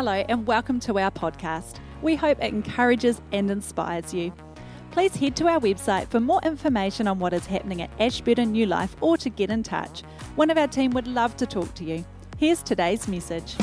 Hello, 0.00 0.24
and 0.30 0.46
welcome 0.46 0.80
to 0.80 0.98
our 0.98 1.10
podcast. 1.10 1.76
We 2.00 2.16
hope 2.16 2.42
it 2.42 2.54
encourages 2.54 3.20
and 3.32 3.50
inspires 3.50 4.14
you. 4.14 4.32
Please 4.92 5.14
head 5.14 5.36
to 5.36 5.46
our 5.46 5.60
website 5.60 6.08
for 6.08 6.20
more 6.20 6.40
information 6.42 7.06
on 7.06 7.18
what 7.18 7.34
is 7.34 7.44
happening 7.44 7.82
at 7.82 7.90
Ashburton 8.00 8.52
New 8.52 8.64
Life 8.64 8.96
or 9.02 9.18
to 9.18 9.28
get 9.28 9.50
in 9.50 9.62
touch. 9.62 10.00
One 10.36 10.48
of 10.48 10.56
our 10.56 10.68
team 10.68 10.92
would 10.92 11.06
love 11.06 11.36
to 11.36 11.44
talk 11.44 11.74
to 11.74 11.84
you. 11.84 12.02
Here's 12.38 12.62
today's 12.62 13.08
message. 13.08 13.58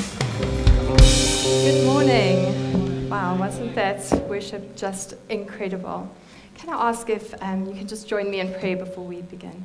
Good 1.42 1.84
morning. 1.84 3.10
Wow, 3.10 3.36
wasn't 3.36 3.74
that 3.74 4.08
worship 4.28 4.76
just 4.76 5.14
incredible? 5.28 6.08
Can 6.54 6.70
I 6.70 6.88
ask 6.88 7.10
if 7.10 7.34
um, 7.42 7.66
you 7.66 7.74
can 7.74 7.88
just 7.88 8.06
join 8.06 8.30
me 8.30 8.38
in 8.38 8.54
prayer 8.54 8.76
before 8.76 9.04
we 9.04 9.22
begin? 9.22 9.64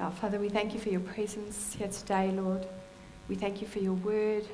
Our 0.00 0.10
Father, 0.10 0.38
we 0.38 0.50
thank 0.50 0.74
you 0.74 0.80
for 0.80 0.90
your 0.90 1.00
presence 1.00 1.72
here 1.72 1.88
today, 1.88 2.30
Lord. 2.30 2.66
We 3.26 3.36
thank 3.36 3.62
you 3.62 3.66
for 3.66 3.78
your 3.78 3.94
word. 3.94 4.44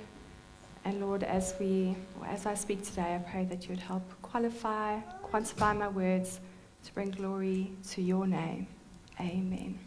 And 0.85 1.01
Lord, 1.01 1.23
as 1.23 1.55
we, 1.59 1.97
as 2.27 2.45
I 2.45 2.55
speak 2.55 2.85
today, 2.85 3.15
I 3.15 3.31
pray 3.31 3.45
that 3.47 3.65
you 3.65 3.71
would 3.71 3.81
help 3.81 4.03
qualify, 4.21 5.01
quantify 5.23 5.77
my 5.77 5.89
words 5.89 6.41
to 6.85 6.93
bring 6.93 7.11
glory 7.11 7.73
to 7.91 8.03
your 8.03 8.27
name. 8.27 8.67
Amen. 9.19 9.79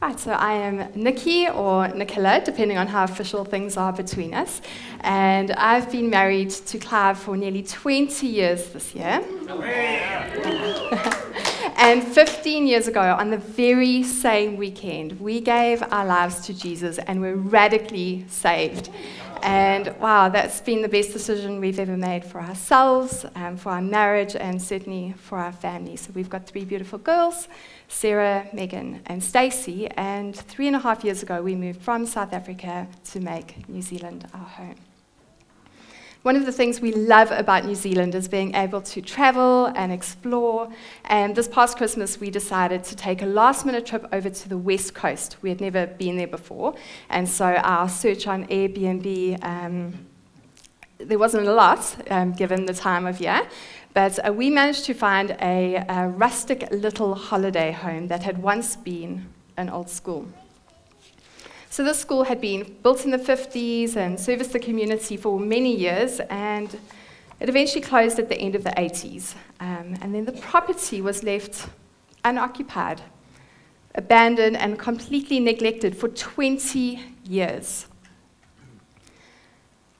Right, 0.00 0.18
so 0.18 0.32
I 0.32 0.54
am 0.54 0.92
Nikki 0.94 1.48
or 1.48 1.88
Nicola, 1.88 2.40
depending 2.44 2.76
on 2.76 2.88
how 2.88 3.04
official 3.04 3.44
things 3.44 3.76
are 3.76 3.92
between 3.92 4.34
us. 4.34 4.60
And 5.00 5.52
I've 5.52 5.90
been 5.90 6.10
married 6.10 6.50
to 6.50 6.78
Clive 6.78 7.18
for 7.18 7.36
nearly 7.36 7.62
20 7.62 8.26
years 8.26 8.68
this 8.70 8.94
year. 8.94 9.22
and 11.76 12.02
15 12.02 12.66
years 12.66 12.88
ago, 12.88 13.00
on 13.00 13.30
the 13.30 13.38
very 13.38 14.02
same 14.02 14.56
weekend, 14.56 15.20
we 15.20 15.40
gave 15.40 15.82
our 15.92 16.04
lives 16.04 16.40
to 16.46 16.54
Jesus 16.54 16.98
and 16.98 17.20
were 17.20 17.36
radically 17.36 18.24
saved. 18.28 18.90
And 19.42 19.94
wow, 19.98 20.28
that's 20.28 20.60
been 20.60 20.82
the 20.82 20.88
best 20.88 21.12
decision 21.12 21.60
we've 21.60 21.78
ever 21.80 21.96
made 21.96 22.24
for 22.24 22.40
ourselves, 22.40 23.26
um, 23.34 23.56
for 23.56 23.72
our 23.72 23.82
marriage, 23.82 24.36
and 24.36 24.62
certainly 24.62 25.14
for 25.18 25.38
our 25.38 25.52
family. 25.52 25.96
So 25.96 26.12
we've 26.14 26.30
got 26.30 26.46
three 26.46 26.64
beautiful 26.64 26.98
girls 26.98 27.48
Sarah, 27.88 28.46
Megan, 28.52 29.00
and 29.06 29.22
Stacey. 29.22 29.88
And 29.90 30.34
three 30.34 30.66
and 30.66 30.76
a 30.76 30.78
half 30.78 31.04
years 31.04 31.22
ago, 31.22 31.42
we 31.42 31.54
moved 31.56 31.82
from 31.82 32.06
South 32.06 32.32
Africa 32.32 32.86
to 33.10 33.20
make 33.20 33.68
New 33.68 33.82
Zealand 33.82 34.26
our 34.32 34.46
home. 34.46 34.91
One 36.22 36.36
of 36.36 36.46
the 36.46 36.52
things 36.52 36.80
we 36.80 36.92
love 36.92 37.32
about 37.32 37.64
New 37.64 37.74
Zealand 37.74 38.14
is 38.14 38.28
being 38.28 38.54
able 38.54 38.80
to 38.82 39.02
travel 39.02 39.66
and 39.74 39.90
explore. 39.90 40.68
And 41.06 41.34
this 41.34 41.48
past 41.48 41.76
Christmas, 41.76 42.20
we 42.20 42.30
decided 42.30 42.84
to 42.84 42.94
take 42.94 43.22
a 43.22 43.26
last 43.26 43.66
minute 43.66 43.86
trip 43.86 44.06
over 44.12 44.30
to 44.30 44.48
the 44.48 44.56
West 44.56 44.94
Coast. 44.94 45.38
We 45.42 45.48
had 45.48 45.60
never 45.60 45.88
been 45.88 46.16
there 46.16 46.28
before. 46.28 46.74
And 47.08 47.28
so 47.28 47.46
our 47.46 47.88
search 47.88 48.28
on 48.28 48.46
Airbnb, 48.46 49.42
um, 49.44 50.06
there 50.98 51.18
wasn't 51.18 51.48
a 51.48 51.52
lot 51.52 51.96
um, 52.08 52.34
given 52.34 52.66
the 52.66 52.74
time 52.74 53.04
of 53.04 53.20
year. 53.20 53.42
But 53.92 54.24
uh, 54.24 54.32
we 54.32 54.48
managed 54.48 54.84
to 54.84 54.94
find 54.94 55.36
a, 55.40 55.84
a 55.88 56.06
rustic 56.06 56.70
little 56.70 57.16
holiday 57.16 57.72
home 57.72 58.06
that 58.06 58.22
had 58.22 58.40
once 58.40 58.76
been 58.76 59.26
an 59.56 59.68
old 59.68 59.90
school. 59.90 60.28
So 61.72 61.82
this 61.82 62.00
school 62.00 62.24
had 62.24 62.38
been 62.38 62.76
built 62.82 63.06
in 63.06 63.12
the 63.12 63.16
50s 63.16 63.96
and 63.96 64.20
serviced 64.20 64.52
the 64.52 64.58
community 64.58 65.16
for 65.16 65.40
many 65.40 65.74
years, 65.74 66.20
and 66.28 66.68
it 67.40 67.48
eventually 67.48 67.80
closed 67.80 68.18
at 68.18 68.28
the 68.28 68.36
end 68.36 68.54
of 68.54 68.62
the 68.62 68.72
80s. 68.72 69.34
Um, 69.58 69.96
and 70.02 70.14
then 70.14 70.26
the 70.26 70.32
property 70.32 71.00
was 71.00 71.22
left 71.24 71.70
unoccupied, 72.26 73.00
abandoned, 73.94 74.58
and 74.58 74.78
completely 74.78 75.40
neglected 75.40 75.96
for 75.96 76.08
20 76.08 77.02
years. 77.24 77.86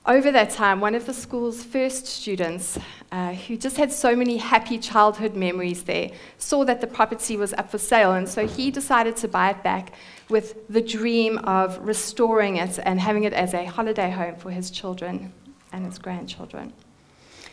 Over 0.05 0.33
that 0.33 0.51
time, 0.51 0.81
one 0.81 0.97
of 0.97 1.07
the 1.07 1.15
school's 1.15 1.63
first 1.63 2.07
students, 2.07 2.77
uh, 3.13 3.35
who 3.35 3.57
just 3.57 3.77
had 3.77 3.93
so 3.93 4.17
many 4.17 4.37
happy 4.37 4.77
childhood 4.77 5.37
memories 5.37 5.85
there, 5.85 6.11
saw 6.39 6.65
that 6.65 6.81
the 6.81 6.89
property 6.89 7.37
was 7.37 7.53
up 7.53 7.71
for 7.71 7.79
sale, 7.79 8.15
and 8.15 8.29
so 8.29 8.45
he 8.45 8.73
decided 8.73 9.15
to 9.19 9.29
buy 9.29 9.51
it 9.51 9.63
back 9.63 9.93
with 10.29 10.67
the 10.69 10.81
dream 10.81 11.39
of 11.45 11.79
restoring 11.87 12.57
it 12.57 12.81
and 12.83 12.99
having 12.99 13.23
it 13.23 13.33
as 13.33 13.55
a 13.55 13.65
holiday 13.65 14.11
home 14.11 14.35
for 14.35 14.51
his 14.51 14.73
children 14.73 15.33
and 15.71 15.87
his 15.87 16.01
grandchildren. 16.01 16.73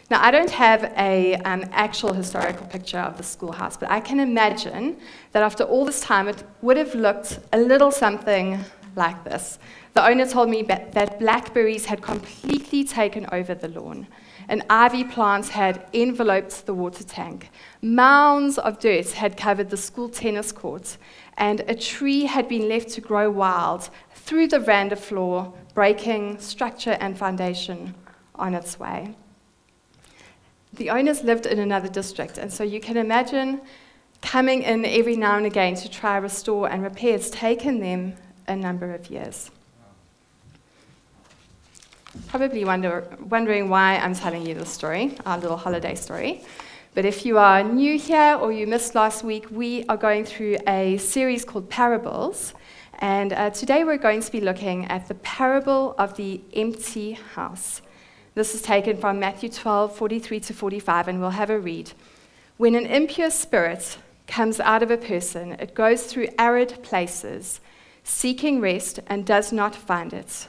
Now, 0.10 0.26
I 0.26 0.32
don't 0.32 0.50
have 0.50 0.86
an 0.96 1.44
um, 1.46 1.70
actual 1.72 2.14
historical 2.14 2.66
picture 2.66 2.98
of 2.98 3.16
the 3.18 3.24
schoolhouse, 3.24 3.78
but 3.78 3.92
I 3.92 4.00
can 4.00 4.20
imagine 4.20 4.98
that 5.34 5.44
after 5.44 5.66
all 5.66 5.86
this 5.86 6.02
time, 6.02 6.28
it 6.28 6.44
would 6.64 6.78
have 6.78 6.96
looked 6.96 7.42
a 7.54 7.60
little 7.60 7.92
something 7.92 8.60
like 8.96 9.24
this. 9.24 9.60
The 10.00 10.08
owner 10.08 10.26
told 10.26 10.50
me 10.50 10.62
that 10.62 11.20
blackberries 11.20 11.84
had 11.84 12.02
completely 12.02 12.86
taken 12.86 13.28
over 13.34 13.54
the 13.54 13.68
lawn, 13.68 14.08
and 14.48 14.64
ivy 14.70 15.04
plants 15.04 15.50
had 15.50 15.90
enveloped 15.94 16.66
the 16.66 16.74
water 16.74 17.04
tank. 17.04 17.50
Mounds 17.82 18.58
of 18.58 18.80
dirt 18.80 19.12
had 19.12 19.36
covered 19.36 19.70
the 19.70 19.76
school 19.76 20.08
tennis 20.08 20.54
courts, 20.54 21.00
and 21.38 21.60
a 21.68 21.76
tree 21.76 22.24
had 22.24 22.48
been 22.48 22.70
left 22.70 22.92
to 22.92 23.02
grow 23.02 23.30
wild 23.30 23.90
through 24.16 24.48
the 24.48 24.60
veranda 24.60 24.96
floor, 24.96 25.54
breaking 25.74 26.40
structure 26.40 26.96
and 27.02 27.18
foundation 27.18 27.94
on 28.36 28.56
its 28.56 28.80
way. 28.80 29.18
The 30.72 30.92
owners 30.92 31.26
lived 31.26 31.46
in 31.46 31.60
another 31.60 31.90
district, 31.90 32.38
and 32.38 32.54
so 32.54 32.64
you 32.64 32.80
can 32.80 32.96
imagine 32.96 33.60
coming 34.22 34.62
in 34.64 34.86
every 34.86 35.18
now 35.18 35.36
and 35.36 35.46
again 35.46 35.76
to 35.76 35.90
try 35.90 36.16
restore 36.16 36.70
and 36.70 36.84
repair. 36.84 37.16
It's 37.16 37.30
taken 37.30 37.82
them 37.82 38.14
a 38.48 38.56
number 38.56 38.94
of 38.94 39.10
years. 39.10 39.52
Probably 42.28 42.66
wonder, 42.66 43.08
wondering 43.30 43.70
why 43.70 43.98
I'm 43.98 44.16
telling 44.16 44.44
you 44.44 44.56
this 44.56 44.70
story, 44.70 45.16
our 45.28 45.38
little 45.38 45.58
holiday 45.58 45.94
story. 45.94 46.44
But 46.96 47.06
if 47.06 47.24
you 47.24 47.38
are 47.38 47.64
new 47.64 48.00
here 48.00 48.36
or 48.42 48.52
you 48.52 48.66
missed 48.66 48.96
last 48.96 49.24
week, 49.24 49.46
we 49.52 49.86
are 49.86 49.98
going 49.98 50.26
through 50.26 50.58
a 50.68 50.98
series 50.98 51.46
called 51.46 51.70
Parables. 51.70 52.56
And 52.98 53.32
uh, 53.32 53.52
today 53.52 53.84
we're 53.84 54.00
going 54.00 54.22
to 54.22 54.32
be 54.32 54.42
looking 54.42 54.86
at 54.86 55.08
the 55.08 55.14
parable 55.16 55.94
of 56.00 56.18
the 56.18 56.42
empty 56.54 57.12
house. 57.12 57.84
This 58.34 58.56
is 58.56 58.64
taken 58.64 58.98
from 58.98 59.20
Matthew 59.20 59.50
12, 59.50 59.96
43 59.96 60.40
to 60.40 60.54
45, 60.54 61.08
and 61.10 61.22
we'll 61.22 61.30
have 61.30 61.52
a 61.52 61.60
read. 61.60 61.92
When 62.58 62.74
an 62.74 62.88
impure 62.88 63.30
spirit 63.30 64.00
comes 64.26 64.60
out 64.60 64.82
of 64.82 64.90
a 64.90 64.98
person, 64.98 65.54
it 65.54 65.76
goes 65.76 66.04
through 66.06 66.30
arid 66.40 66.82
places, 66.82 67.60
seeking 68.04 68.62
rest, 68.62 69.00
and 69.06 69.26
does 69.26 69.52
not 69.52 69.76
find 69.76 70.12
it. 70.12 70.48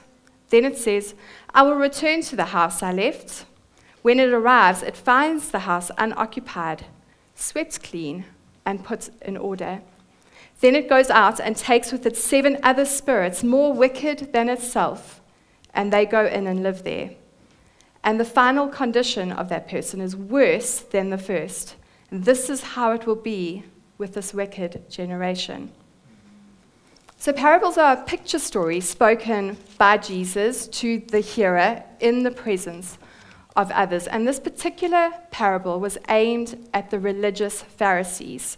Then 0.51 0.65
it 0.65 0.77
says, 0.77 1.15
I 1.55 1.63
will 1.63 1.77
return 1.77 2.23
to 2.23 2.37
the 2.37 2.47
house 2.47 2.83
I 2.83 2.93
left. 2.93 3.47
When 4.03 4.21
it 4.21 4.33
arrives, 4.33 4.83
it 4.83 4.97
finds 4.97 5.49
the 5.49 5.61
house 5.61 5.91
unoccupied, 5.97 6.87
swept 7.35 7.83
clean, 7.83 8.25
and 8.67 8.85
put 8.85 9.11
in 9.23 9.37
order. 9.37 9.81
Then 10.61 10.75
it 10.75 10.89
goes 10.89 11.09
out 11.09 11.41
and 11.41 11.57
takes 11.57 11.91
with 11.93 12.05
it 12.05 12.17
seven 12.17 12.59
other 12.63 12.85
spirits 12.85 13.43
more 13.43 13.73
wicked 13.73 14.33
than 14.33 14.49
itself, 14.49 15.21
and 15.73 15.93
they 15.93 16.05
go 16.05 16.27
in 16.27 16.47
and 16.47 16.63
live 16.63 16.85
there. 16.85 17.11
And 18.03 18.19
the 18.19 18.25
final 18.25 18.69
condition 18.69 19.33
of 19.33 19.49
that 19.49 19.69
person 19.69 20.01
is 20.01 20.17
worse 20.17 20.81
than 20.81 21.11
the 21.11 21.19
first. 21.19 21.77
This 22.11 22.51
is 22.51 22.63
how 22.63 22.93
it 22.93 23.07
will 23.07 23.15
be 23.15 23.65
with 23.99 24.15
this 24.15 24.35
wicked 24.35 24.91
generation. 24.91 25.73
So, 27.21 27.35
parables 27.35 27.77
are 27.77 27.99
picture 27.99 28.39
stories 28.39 28.89
spoken 28.89 29.59
by 29.77 29.99
Jesus 29.99 30.67
to 30.69 31.01
the 31.01 31.21
hearer 31.21 31.85
in 32.01 32.23
the 32.23 32.31
presence 32.31 32.97
of 33.55 33.71
others. 33.73 34.07
And 34.07 34.27
this 34.27 34.41
particular 34.41 35.11
parable 35.31 35.81
was 35.81 35.99
aimed 36.09 36.67
at 36.73 36.89
the 36.89 36.99
religious 36.99 37.61
Pharisees. 37.61 38.57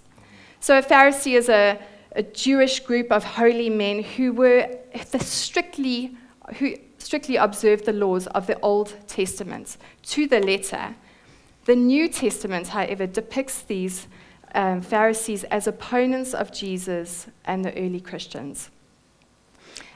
So, 0.60 0.78
a 0.78 0.82
Pharisee 0.82 1.36
is 1.36 1.48
a, 1.48 1.76
a 2.14 2.22
Jewish 2.22 2.78
group 2.78 3.10
of 3.10 3.24
holy 3.24 3.68
men 3.68 4.04
who 4.04 4.32
were 4.32 4.70
strictly, 5.18 6.16
who 6.58 6.76
strictly 6.98 7.34
observed 7.34 7.84
the 7.84 7.92
laws 7.92 8.28
of 8.28 8.46
the 8.46 8.60
Old 8.60 8.94
Testament 9.08 9.76
to 10.04 10.28
the 10.28 10.38
letter. 10.38 10.94
The 11.64 11.74
New 11.74 12.06
Testament, 12.08 12.68
however, 12.68 13.08
depicts 13.08 13.62
these 13.62 14.06
um, 14.54 14.80
Pharisees 14.80 15.44
as 15.44 15.66
opponents 15.66 16.34
of 16.34 16.52
Jesus 16.52 17.26
and 17.44 17.64
the 17.64 17.76
early 17.76 18.00
Christians. 18.00 18.70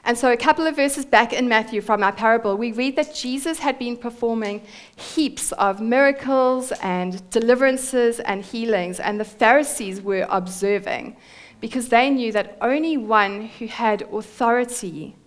And 0.07 0.17
so, 0.17 0.31
a 0.31 0.37
couple 0.37 0.65
of 0.65 0.77
verses 0.77 1.05
back 1.05 1.33
in 1.33 1.49
Matthew 1.49 1.81
from 1.81 2.01
our 2.01 2.13
parable, 2.13 2.55
we 2.55 2.71
read 2.71 2.95
that 2.95 3.13
Jesus 3.13 3.59
had 3.59 3.77
been 3.77 3.97
performing 3.97 4.61
heaps 4.95 5.51
of 5.51 5.81
miracles 5.81 6.71
and 6.81 7.29
deliverances 7.29 8.21
and 8.21 8.41
healings, 8.41 9.01
and 9.01 9.19
the 9.19 9.25
Pharisees 9.25 10.01
were 10.01 10.25
observing 10.29 11.17
because 11.59 11.89
they 11.89 12.09
knew 12.09 12.31
that 12.31 12.57
only 12.61 12.95
one 12.95 13.47
who 13.59 13.67
had 13.67 14.03
authority 14.03 15.17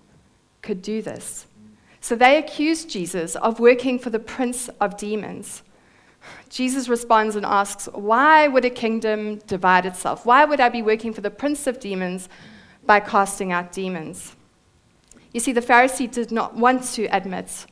could 0.63 0.81
do 0.81 1.03
this. 1.03 1.47
So, 2.01 2.17
they 2.17 2.39
accused 2.39 2.89
Jesus 2.89 3.37
of 3.37 3.61
working 3.61 3.99
for 3.99 4.09
the 4.09 4.19
prince 4.19 4.71
of 4.81 4.97
demons. 4.97 5.63
Jesus 6.49 6.89
responds 6.89 7.37
and 7.37 7.47
asks, 7.47 7.89
Why 7.93 8.49
would 8.49 8.65
a 8.65 8.71
kingdom 8.71 9.39
divide 9.47 9.87
itself? 9.87 10.27
Why 10.27 10.45
would 10.45 10.61
I 10.61 10.69
be 10.69 10.83
working 10.83 11.13
for 11.13 11.21
the 11.21 11.31
prince 11.31 11.67
of 11.67 11.81
demons 11.81 12.29
by 12.85 13.01
casting 13.01 13.53
out 13.53 13.73
demons? 13.73 14.37
You 15.33 15.41
see, 15.41 15.53
the 15.53 15.61
Pharisee 15.61 16.11
did 16.11 16.33
not 16.33 16.57
want 16.57 16.83
to 16.95 17.05
admit 17.07 17.67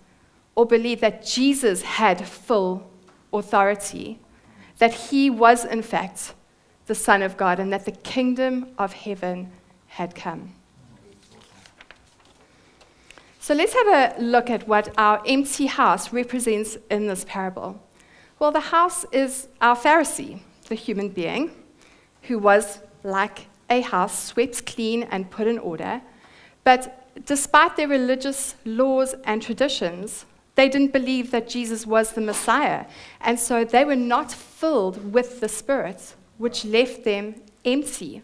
or 0.54 0.66
believe 0.66 1.00
that 1.00 1.24
Jesus 1.24 1.82
had 1.82 2.26
full 2.26 2.88
authority, 3.32 4.18
that 4.78 4.92
he 4.92 5.28
was, 5.28 5.64
in 5.64 5.82
fact, 5.82 6.34
the 6.86 6.94
Son 6.94 7.22
of 7.22 7.36
God, 7.36 7.58
and 7.60 7.72
that 7.72 7.84
the 7.84 7.92
kingdom 7.92 8.68
of 8.78 8.92
heaven 8.92 9.50
had 9.86 10.14
come. 10.14 10.54
So 13.40 13.54
let's 13.54 13.72
have 13.72 13.86
a 13.86 14.20
look 14.20 14.50
at 14.50 14.68
what 14.68 14.92
our 14.98 15.22
empty 15.26 15.66
house 15.66 16.12
represents 16.12 16.76
in 16.90 17.06
this 17.06 17.24
parable. 17.24 17.80
Well, 18.38 18.52
the 18.52 18.60
house 18.60 19.04
is 19.10 19.48
our 19.60 19.76
Pharisee, 19.76 20.40
the 20.68 20.76
human 20.76 21.08
being, 21.08 21.50
who 22.22 22.38
was 22.38 22.78
like 23.02 23.46
a 23.68 23.80
house 23.80 24.26
swept 24.26 24.64
clean 24.64 25.02
and 25.04 25.30
put 25.30 25.46
in 25.46 25.58
order. 25.58 26.00
But 26.62 27.08
despite 27.26 27.76
their 27.76 27.88
religious 27.88 28.54
laws 28.64 29.14
and 29.24 29.42
traditions, 29.42 30.24
they 30.54 30.68
didn't 30.68 30.92
believe 30.92 31.30
that 31.30 31.48
Jesus 31.48 31.86
was 31.86 32.12
the 32.12 32.20
Messiah. 32.20 32.86
And 33.20 33.38
so 33.40 33.64
they 33.64 33.84
were 33.84 33.96
not 33.96 34.32
filled 34.32 35.12
with 35.12 35.40
the 35.40 35.48
Spirit, 35.48 36.14
which 36.36 36.64
left 36.64 37.04
them 37.04 37.36
empty, 37.64 38.22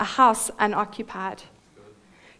a 0.00 0.04
house 0.04 0.50
unoccupied. 0.58 1.42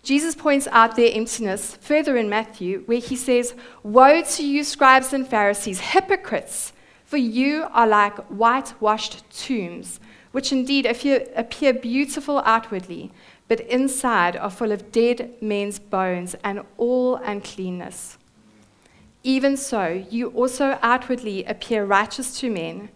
Jesus 0.03 0.35
points 0.35 0.69
out 0.71 0.97
their 0.97 1.11
emptiness 1.15 1.77
further 1.81 2.17
in 2.17 2.29
Matthew, 2.29 2.83
where 2.85 2.99
he 2.99 3.17
says, 3.17 3.55
Woe 3.83 4.23
to 4.23 4.47
you, 4.47 4.63
scribes 4.63 5.15
and 5.15 5.27
Pharisees, 5.27 5.81
hypocrites, 5.81 6.75
for 7.15 7.19
you 7.19 7.69
are 7.71 7.87
like 7.87 8.17
whitewashed 8.27 9.23
tombs, 9.31 10.01
which 10.33 10.51
indeed 10.51 10.85
appear 10.85 11.73
beautiful 11.73 12.43
outwardly, 12.45 13.13
but 13.47 13.61
inside 13.61 14.35
are 14.35 14.51
full 14.51 14.73
of 14.73 14.91
dead 14.91 15.33
men's 15.41 15.79
bones 15.79 16.35
and 16.43 16.63
all 16.77 17.15
uncleanness. 17.15 18.19
Even 19.23 19.57
so, 19.57 20.05
you 20.11 20.31
also 20.31 20.77
outwardly 20.83 21.45
appear 21.45 21.85
righteous 21.85 22.41
to 22.41 22.51
men, 22.51 22.89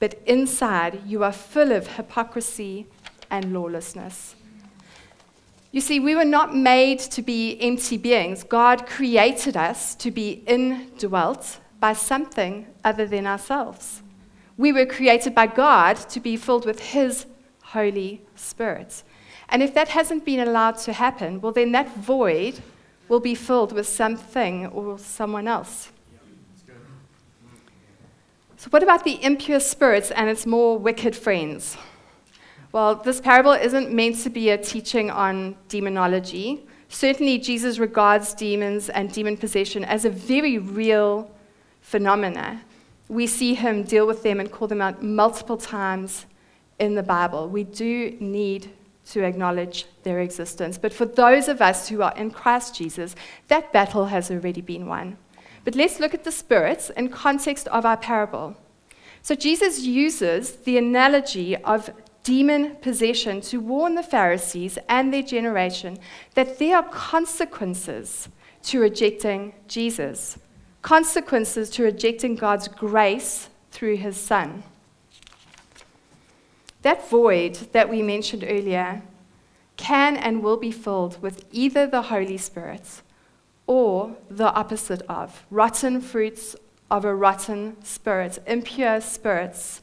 but 0.00 0.20
inside 0.26 1.00
you 1.06 1.24
are 1.24 1.32
full 1.32 1.72
of 1.72 1.96
hypocrisy 1.96 2.86
and 3.30 3.54
lawlessness. 3.54 4.36
You 5.72 5.80
see, 5.80 5.98
we 5.98 6.14
were 6.14 6.26
not 6.26 6.54
made 6.54 6.98
to 6.98 7.22
be 7.22 7.58
empty 7.62 7.96
beings. 7.96 8.44
God 8.44 8.86
created 8.86 9.56
us 9.56 9.94
to 9.94 10.10
be 10.10 10.42
indwelt 10.46 11.60
by 11.86 11.92
something 11.92 12.66
other 12.82 13.06
than 13.06 13.28
ourselves. 13.28 14.02
We 14.56 14.72
were 14.72 14.86
created 14.86 15.32
by 15.36 15.46
God 15.46 15.94
to 16.14 16.18
be 16.18 16.36
filled 16.36 16.66
with 16.66 16.80
His 16.80 17.26
Holy 17.74 18.22
Spirit. 18.34 19.04
And 19.50 19.62
if 19.62 19.72
that 19.74 19.88
hasn't 19.98 20.24
been 20.24 20.40
allowed 20.40 20.78
to 20.86 20.92
happen, 20.92 21.40
well, 21.40 21.52
then 21.52 21.70
that 21.78 21.88
void 21.94 22.54
will 23.08 23.20
be 23.20 23.36
filled 23.36 23.70
with 23.70 23.86
something 23.86 24.66
or 24.66 24.98
someone 24.98 25.46
else. 25.46 25.92
So, 28.56 28.66
what 28.70 28.82
about 28.82 29.04
the 29.04 29.22
impure 29.22 29.60
spirits 29.60 30.10
and 30.10 30.28
its 30.28 30.44
more 30.44 30.76
wicked 30.76 31.14
friends? 31.14 31.76
Well, 32.72 32.96
this 32.96 33.20
parable 33.20 33.52
isn't 33.52 33.92
meant 33.92 34.16
to 34.24 34.30
be 34.30 34.50
a 34.50 34.58
teaching 34.58 35.08
on 35.08 35.54
demonology. 35.68 36.66
Certainly, 36.88 37.38
Jesus 37.50 37.78
regards 37.78 38.34
demons 38.34 38.88
and 38.88 39.12
demon 39.12 39.36
possession 39.36 39.84
as 39.84 40.04
a 40.04 40.10
very 40.10 40.58
real 40.58 41.30
phenomena. 41.86 42.60
We 43.08 43.28
see 43.28 43.54
him 43.54 43.84
deal 43.84 44.08
with 44.08 44.24
them 44.24 44.40
and 44.40 44.50
call 44.50 44.66
them 44.66 44.82
out 44.82 45.04
multiple 45.04 45.56
times 45.56 46.26
in 46.80 46.96
the 46.96 47.02
Bible. 47.04 47.48
We 47.48 47.62
do 47.62 48.16
need 48.18 48.72
to 49.12 49.22
acknowledge 49.22 49.86
their 50.02 50.18
existence. 50.18 50.78
But 50.78 50.92
for 50.92 51.06
those 51.06 51.46
of 51.46 51.62
us 51.62 51.88
who 51.88 52.02
are 52.02 52.12
in 52.16 52.32
Christ 52.32 52.74
Jesus, 52.74 53.14
that 53.46 53.72
battle 53.72 54.06
has 54.06 54.32
already 54.32 54.60
been 54.60 54.86
won. 54.86 55.16
But 55.62 55.76
let's 55.76 56.00
look 56.00 56.12
at 56.12 56.24
the 56.24 56.32
spirits 56.32 56.90
in 56.90 57.08
context 57.08 57.68
of 57.68 57.86
our 57.86 57.96
parable. 57.96 58.56
So 59.22 59.36
Jesus 59.36 59.82
uses 59.82 60.56
the 60.56 60.78
analogy 60.78 61.56
of 61.56 61.90
demon 62.24 62.74
possession 62.82 63.40
to 63.42 63.60
warn 63.60 63.94
the 63.94 64.02
Pharisees 64.02 64.76
and 64.88 65.14
their 65.14 65.22
generation 65.22 65.98
that 66.34 66.58
there 66.58 66.78
are 66.78 66.88
consequences 66.88 68.28
to 68.64 68.80
rejecting 68.80 69.54
Jesus, 69.68 70.36
consequences 70.86 71.68
to 71.68 71.82
rejecting 71.82 72.36
God's 72.36 72.68
grace 72.68 73.48
through 73.72 73.96
his 73.96 74.16
Son. 74.16 74.62
That 76.82 77.10
void 77.10 77.54
that 77.72 77.90
we 77.90 78.02
mentioned 78.02 78.44
earlier 78.48 79.02
can 79.76 80.16
and 80.16 80.44
will 80.44 80.56
be 80.56 80.70
filled 80.70 81.20
with 81.20 81.44
either 81.50 81.88
the 81.88 82.02
Holy 82.02 82.38
Spirit 82.38 83.02
or 83.66 84.14
the 84.30 84.52
opposite 84.54 85.02
of 85.08 85.44
rotten 85.50 86.00
fruits 86.00 86.54
of 86.88 87.04
a 87.04 87.12
rotten 87.12 87.82
spirit, 87.82 88.38
impure 88.46 89.00
spirits. 89.00 89.82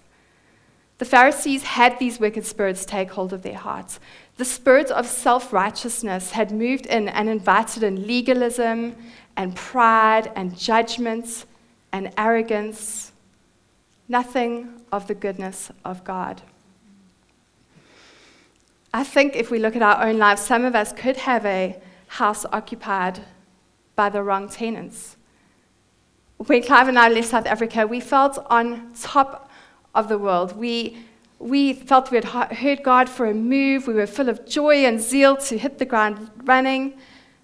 The 1.00 1.06
Pharisees 1.06 1.64
had 1.64 2.00
these 2.00 2.18
wicked 2.18 2.46
spirits 2.46 2.86
take 2.86 3.12
hold 3.12 3.34
of 3.34 3.42
their 3.42 3.58
hearts. 3.58 4.00
The 4.38 4.46
spirit 4.46 4.90
of 4.90 5.06
self 5.06 5.52
righteousness 5.52 6.32
had 6.32 6.54
moved 6.54 6.86
in 6.86 7.10
and 7.10 7.28
invited 7.28 7.84
in 7.84 8.08
legalism 8.08 8.96
and 9.36 9.56
pride 9.56 10.32
and 10.36 10.58
judgment 10.58 11.46
and 11.92 12.12
arrogance. 12.18 13.12
Nothing 14.08 14.82
of 14.92 15.08
the 15.08 15.16
goodness 15.16 15.72
of 15.86 16.04
God. 16.04 16.42
I 18.94 19.04
think 19.04 19.36
if 19.36 19.50
we 19.50 19.58
look 19.58 19.76
at 19.76 19.82
our 19.82 20.04
own 20.04 20.20
lives, 20.20 20.42
some 20.42 20.66
of 20.66 20.76
us 20.76 20.94
could 20.94 21.18
have 21.18 21.46
a 21.46 21.82
house 22.08 22.46
occupied 22.52 23.22
by 23.96 24.10
the 24.10 24.22
wrong 24.22 24.50
tenants. 24.50 25.18
When 26.38 26.62
Clive 26.62 26.90
and 26.90 27.00
I 27.00 27.10
left 27.10 27.30
South 27.30 27.48
Africa, 27.48 27.88
we 27.88 28.00
felt 28.00 28.38
on 28.50 28.94
top 28.94 29.50
of 29.96 30.10
the 30.10 30.18
world. 30.18 30.56
We, 30.56 30.98
we 31.40 31.74
felt 31.74 32.12
we 32.12 32.18
had 32.18 32.26
heard 32.26 32.84
God 32.84 33.10
for 33.10 33.26
a 33.28 33.34
move. 33.34 33.88
We 33.88 33.94
were 33.94 34.08
full 34.08 34.30
of 34.30 34.46
joy 34.46 34.86
and 34.86 35.00
zeal 35.00 35.38
to 35.38 35.58
hit 35.58 35.80
the 35.80 35.86
ground 35.86 36.30
running. 36.44 36.94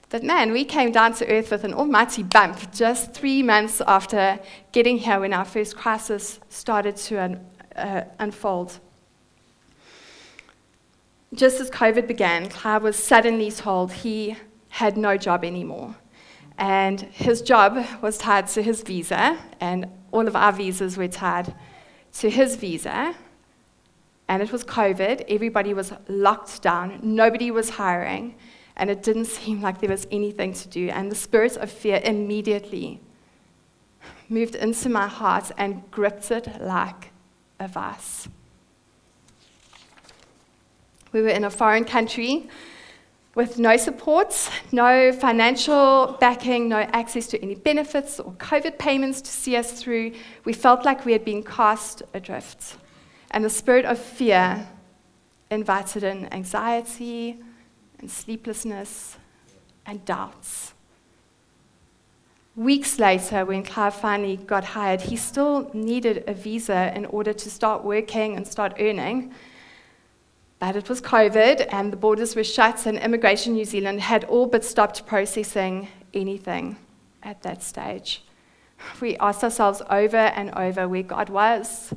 But 0.10 0.24
man, 0.24 0.52
we 0.52 0.66
came 0.66 0.92
down 0.92 1.14
to 1.14 1.28
earth 1.28 1.52
with 1.52 1.64
an 1.64 1.74
almighty 1.74 2.24
bump 2.24 2.72
just 2.74 3.14
three 3.14 3.44
months 3.44 3.80
after 3.82 4.40
getting 4.72 4.98
here 4.98 5.20
when 5.20 5.34
our 5.34 5.46
first 5.46 5.78
crisis 5.78 6.40
started 6.50 6.96
to 6.96 7.22
un- 7.22 7.46
uh, 7.76 8.02
unfold. 8.18 8.80
Just 11.32 11.60
as 11.60 11.70
COVID 11.70 12.08
began, 12.08 12.50
Clive 12.50 12.82
was 12.82 12.96
suddenly 12.98 13.52
told 13.52 13.92
he 13.92 14.36
had 14.70 14.98
no 14.98 15.16
job 15.16 15.46
anymore. 15.46 15.96
And 16.58 17.02
his 17.02 17.44
job 17.44 17.86
was 18.02 18.18
tied 18.18 18.48
to 18.48 18.64
his 18.64 18.82
visa, 18.82 19.38
and 19.60 19.88
all 20.12 20.28
of 20.28 20.36
our 20.36 20.52
visas 20.52 20.98
were 20.98 21.08
tied 21.08 21.54
to 22.14 22.32
his 22.32 22.56
visa. 22.56 23.16
And 24.28 24.42
it 24.42 24.52
was 24.52 24.64
COVID, 24.64 25.26
everybody 25.30 25.74
was 25.74 25.94
locked 26.08 26.64
down, 26.64 27.00
nobody 27.04 27.52
was 27.52 27.70
hiring, 27.70 28.36
and 28.80 28.90
it 28.90 29.04
didn't 29.04 29.26
seem 29.38 29.62
like 29.62 29.80
there 29.80 29.90
was 29.90 30.08
anything 30.12 30.54
to 30.54 30.68
do. 30.68 30.90
And 30.90 31.12
the 31.12 31.16
spirit 31.16 31.58
of 31.58 31.70
fear 31.70 32.02
immediately 32.04 33.00
moved 34.28 34.56
into 34.56 34.90
my 34.90 35.08
heart 35.08 35.52
and 35.58 35.84
gripped 35.92 36.32
it 36.32 36.62
like 36.62 37.12
a 37.60 37.68
vice. 37.68 38.28
We 41.12 41.22
were 41.22 41.30
in 41.30 41.44
a 41.44 41.50
foreign 41.50 41.86
country 41.86 42.48
with 43.36 43.58
no 43.58 43.78
support, 43.78 44.50
no 44.72 45.12
financial 45.12 46.18
backing, 46.20 46.70
no 46.70 46.80
access 46.80 47.28
to 47.28 47.42
any 47.42 47.56
benefits 47.56 48.20
or 48.20 48.34
COVID 48.34 48.78
payments 48.78 49.22
to 49.22 49.32
see 49.32 49.56
us 49.56 49.72
through. 49.72 50.14
We 50.46 50.54
felt 50.54 50.86
like 50.86 51.06
we 51.06 51.12
had 51.12 51.26
been 51.26 51.44
cast 51.44 52.04
adrift. 52.14 52.78
And 53.32 53.44
the 53.44 53.50
spirit 53.50 53.86
of 53.86 53.98
fear 53.98 54.68
invited 55.50 56.04
in 56.04 56.32
anxiety 56.32 57.40
and 58.00 58.10
sleeplessness 58.10 59.18
and 59.86 60.04
doubts. 60.06 60.74
Weeks 62.56 63.00
later, 63.00 63.46
when 63.46 63.64
Clive 63.64 63.96
finally 63.96 64.36
got 64.36 64.66
hired, 64.66 65.02
he 65.02 65.16
still 65.16 65.72
needed 65.74 66.24
a 66.28 66.34
visa 66.34 66.92
in 66.96 67.06
order 67.06 67.32
to 67.32 67.50
start 67.50 67.86
working 67.86 68.36
and 68.36 68.46
start 68.46 68.74
earning. 68.80 69.34
But 70.60 70.76
it 70.76 70.90
was 70.90 71.02
COVID 71.02 71.68
and 71.72 71.94
the 71.94 71.96
borders 71.96 72.36
were 72.36 72.44
shut, 72.44 72.86
and 72.86 72.98
Immigration 72.98 73.54
New 73.54 73.64
Zealand 73.64 74.02
had 74.02 74.26
all 74.26 74.46
but 74.46 74.66
stopped 74.66 75.06
processing 75.06 75.88
anything 76.14 76.76
at 77.24 77.42
that 77.44 77.64
stage. 77.64 78.24
We 79.00 79.16
asked 79.18 79.44
ourselves 79.44 79.82
over 79.90 80.18
and 80.18 80.52
over 80.52 80.88
where 80.88 81.04
God 81.04 81.30
was. 81.30 81.94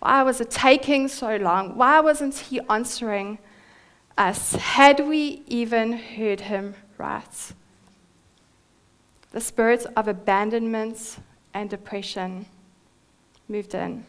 Why 0.00 0.22
was 0.22 0.40
it 0.40 0.50
taking 0.50 1.06
so 1.08 1.36
long? 1.36 1.76
Why 1.76 2.00
wasn't 2.00 2.34
He 2.36 2.60
answering 2.68 3.38
us? 4.20 4.54
Had 4.54 5.00
we 5.08 5.42
even 5.46 5.92
heard 5.92 6.42
Him 6.42 6.74
right? 6.98 7.52
The 9.32 9.40
spirits 9.40 9.86
of 9.96 10.06
abandonment 10.06 11.18
and 11.54 11.70
depression 11.70 12.46
moved 13.48 13.74
in. 13.74 14.04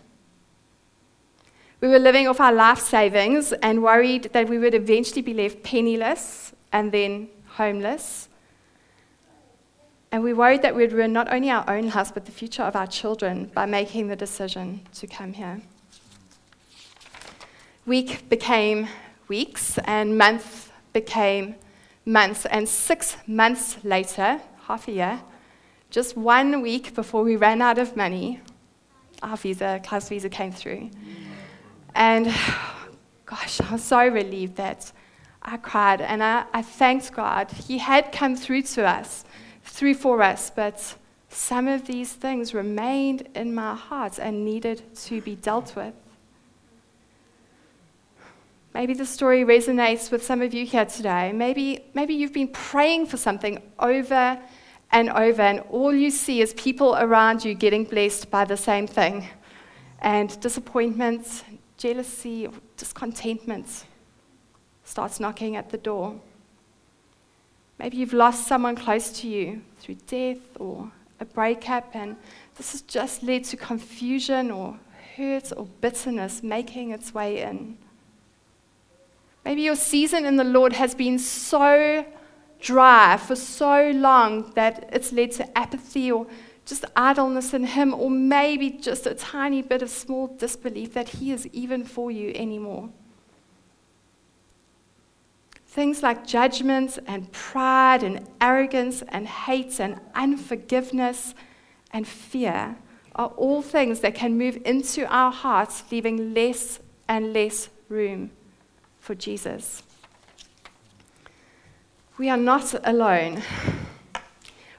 We 1.80 1.88
were 1.88 2.00
living 2.00 2.28
off 2.28 2.40
our 2.40 2.54
life 2.54 2.80
savings 2.80 3.54
and 3.54 3.82
worried 3.82 4.30
that 4.34 4.48
we 4.48 4.60
would 4.60 4.76
eventually 4.76 5.22
be 5.22 5.34
left 5.34 5.64
penniless 5.64 6.54
and 6.72 6.92
then 6.92 7.30
homeless. 7.48 8.30
And 10.12 10.24
we 10.24 10.34
worried 10.34 10.62
that 10.62 10.76
we'd 10.76 10.92
ruin 10.92 11.14
not 11.14 11.32
only 11.32 11.50
our 11.50 11.68
own 11.70 11.90
lives, 11.90 12.12
but 12.12 12.26
the 12.26 12.32
future 12.32 12.64
of 12.64 12.76
our 12.76 12.86
children 12.86 13.46
by 13.54 13.66
making 13.66 14.10
the 14.10 14.16
decision 14.16 14.82
to 14.96 15.08
come 15.08 15.34
here. 15.34 15.62
Week 17.86 18.30
became 18.30 18.88
weeks, 19.38 19.80
and 19.86 20.18
month 20.18 20.72
became 20.92 21.56
months. 22.06 22.46
And 22.46 22.68
six 22.68 23.16
months 23.26 23.78
later, 23.84 24.42
half 24.68 24.90
a 24.90 24.92
year, 24.92 25.22
just 25.90 26.18
one 26.18 26.62
week 26.62 26.94
before 26.94 27.24
we 27.24 27.38
ran 27.38 27.62
out 27.62 27.78
of 27.78 27.96
money, 27.96 28.42
our 29.24 29.38
visa, 29.38 29.80
class 29.86 30.10
visa 30.10 30.30
came 30.30 30.52
through. 30.52 30.90
And 31.96 32.26
gosh, 33.26 33.62
I 33.62 33.72
was 33.72 33.84
so 33.84 34.06
relieved 34.06 34.56
that 34.58 34.92
I 35.42 35.56
cried 35.56 36.02
and 36.02 36.22
I, 36.22 36.44
I 36.54 36.62
thanked 36.62 37.14
God. 37.14 37.50
He 37.52 37.78
had 37.78 38.12
come 38.12 38.36
through 38.36 38.64
to 38.76 38.82
us 38.86 39.24
through 39.64 39.96
for 39.96 40.22
us, 40.22 40.52
but 40.62 40.96
some 41.30 41.68
of 41.70 41.88
these 41.88 42.12
things 42.12 42.54
remained 42.54 43.22
in 43.34 43.56
my 43.56 43.76
heart 43.76 44.20
and 44.20 44.44
needed 44.44 44.78
to 45.08 45.22
be 45.22 45.36
dealt 45.36 45.76
with. 45.76 45.94
Maybe 48.74 48.94
the 48.94 49.06
story 49.06 49.44
resonates 49.44 50.12
with 50.12 50.24
some 50.24 50.42
of 50.42 50.54
you 50.54 50.66
here 50.66 50.86
today. 50.86 51.34
Maybe, 51.34 51.84
maybe 51.94 52.14
you've 52.14 52.32
been 52.32 52.48
praying 52.48 53.08
for 53.08 53.18
something 53.18 53.62
over 53.80 54.40
and 54.92 55.10
over, 55.10 55.42
and 55.42 55.60
all 55.70 55.94
you 55.94 56.10
see 56.10 56.42
is 56.42 56.54
people 56.54 56.96
around 56.96 57.44
you 57.44 57.54
getting 57.54 57.84
blessed 57.84 58.32
by 58.32 58.46
the 58.46 58.56
same 58.56 58.88
thing. 58.88 59.28
And 60.00 60.40
disappointment, 60.40 61.44
jealousy, 61.78 62.48
discontentment 62.78 63.86
starts 64.86 65.20
knocking 65.20 65.58
at 65.58 65.70
the 65.70 65.78
door. 65.78 66.20
Maybe 67.78 67.98
you've 67.98 68.14
lost 68.14 68.48
someone 68.48 68.76
close 68.76 69.10
to 69.20 69.28
you 69.28 69.64
through 69.80 69.96
death 70.08 70.40
or 70.60 70.92
a 71.20 71.26
breakup, 71.26 71.94
and 71.94 72.16
this 72.56 72.72
has 72.72 72.82
just 72.84 73.22
led 73.22 73.44
to 73.46 73.58
confusion 73.58 74.50
or 74.50 74.80
hurt 75.18 75.52
or 75.58 75.66
bitterness 75.82 76.42
making 76.42 76.92
its 76.92 77.14
way 77.14 77.42
in. 77.42 77.78
Maybe 79.44 79.64
your 79.64 79.76
season 79.76 80.26
in 80.26 80.36
the 80.36 80.44
Lord 80.44 80.74
has 80.74 80.94
been 80.94 81.18
so 81.18 82.06
dry 82.60 83.18
for 83.18 83.36
so 83.36 83.92
long 83.92 84.52
that 84.52 84.90
it's 84.94 85.12
led 85.12 85.32
to 85.32 85.58
apathy 85.58 86.12
or 86.12 86.28
just 86.66 86.86
idleness 86.96 87.54
in 87.54 87.66
Him, 87.66 87.94
or 87.94 88.10
maybe 88.10 88.70
just 88.70 89.08
a 89.08 89.16
tiny 89.16 89.64
bit 89.64 89.82
of 89.82 89.90
small 89.90 90.28
disbelief 90.28 90.94
that 90.94 91.10
He 91.10 91.32
is 91.32 91.48
even 91.48 91.84
for 91.84 92.12
you 92.12 92.32
anymore. 92.36 92.90
Things 95.66 96.04
like 96.04 96.28
judgment 96.28 97.00
and 97.08 97.32
pride 97.32 98.04
and 98.04 98.28
arrogance 98.40 99.02
and 99.08 99.28
hate 99.28 99.80
and 99.80 100.00
unforgiveness 100.14 101.34
and 101.92 102.08
fear 102.08 102.76
are 103.16 103.30
all 103.30 103.62
things 103.62 104.02
that 104.02 104.14
can 104.14 104.38
move 104.38 104.58
into 104.64 105.06
our 105.08 105.32
hearts, 105.32 105.84
leaving 105.92 106.34
less 106.34 106.80
and 107.08 107.34
less 107.34 107.70
room 107.90 108.32
for 109.02 109.14
Jesus. 109.14 109.84
We 112.18 112.30
are 112.30 112.38
not 112.38 112.74
alone. 112.86 113.42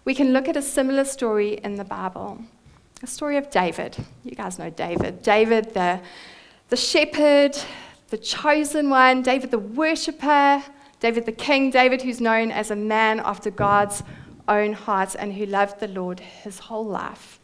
We 0.06 0.14
can 0.14 0.32
look 0.32 0.48
at 0.48 0.56
a 0.56 0.62
similar 0.62 1.04
story 1.04 1.60
in 1.62 1.76
the 1.76 1.84
Bible 1.84 2.42
a 3.02 3.06
story 3.06 3.36
of 3.36 3.50
David. 3.50 3.96
You 4.24 4.36
guys 4.36 4.58
know 4.58 4.70
David. 4.70 5.22
David, 5.22 5.74
the, 5.74 6.00
the 6.68 6.76
shepherd, 6.76 7.58
the 8.10 8.18
chosen 8.18 8.90
one, 8.90 9.22
David, 9.22 9.50
the 9.50 9.58
worshiper, 9.58 10.62
David 11.00 11.26
the 11.26 11.32
king, 11.32 11.70
David 11.70 12.02
who's 12.02 12.20
known 12.20 12.52
as 12.52 12.70
a 12.70 12.76
man 12.76 13.18
after 13.18 13.50
God's 13.50 14.04
own 14.46 14.72
heart 14.72 15.16
and 15.18 15.32
who 15.32 15.46
loved 15.46 15.80
the 15.80 15.88
Lord 15.88 16.20
his 16.20 16.60
whole 16.60 16.86
life. 16.86 17.40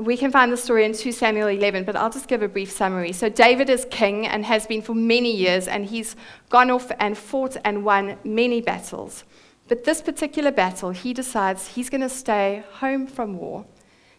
We 0.00 0.16
can 0.16 0.30
find 0.30 0.50
the 0.50 0.56
story 0.56 0.86
in 0.86 0.94
2 0.94 1.12
Samuel 1.12 1.48
11, 1.48 1.84
but 1.84 1.94
I'll 1.94 2.08
just 2.08 2.26
give 2.26 2.40
a 2.40 2.48
brief 2.48 2.70
summary. 2.70 3.12
So, 3.12 3.28
David 3.28 3.68
is 3.68 3.86
king 3.90 4.26
and 4.26 4.46
has 4.46 4.66
been 4.66 4.80
for 4.80 4.94
many 4.94 5.30
years, 5.30 5.68
and 5.68 5.84
he's 5.84 6.16
gone 6.48 6.70
off 6.70 6.90
and 6.98 7.18
fought 7.18 7.58
and 7.66 7.84
won 7.84 8.16
many 8.24 8.62
battles. 8.62 9.24
But 9.68 9.84
this 9.84 10.00
particular 10.00 10.52
battle, 10.52 10.88
he 10.90 11.12
decides 11.12 11.66
he's 11.66 11.90
going 11.90 12.00
to 12.00 12.08
stay 12.08 12.64
home 12.72 13.06
from 13.06 13.36
war, 13.36 13.66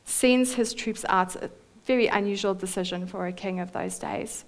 sends 0.06 0.54
his 0.54 0.76
troops 0.76 1.04
out, 1.10 1.36
a 1.38 1.50
very 1.86 2.06
unusual 2.06 2.54
decision 2.54 3.08
for 3.08 3.26
a 3.26 3.34
king 3.34 3.60
of 3.60 3.72
those 3.72 3.98
days. 3.98 4.46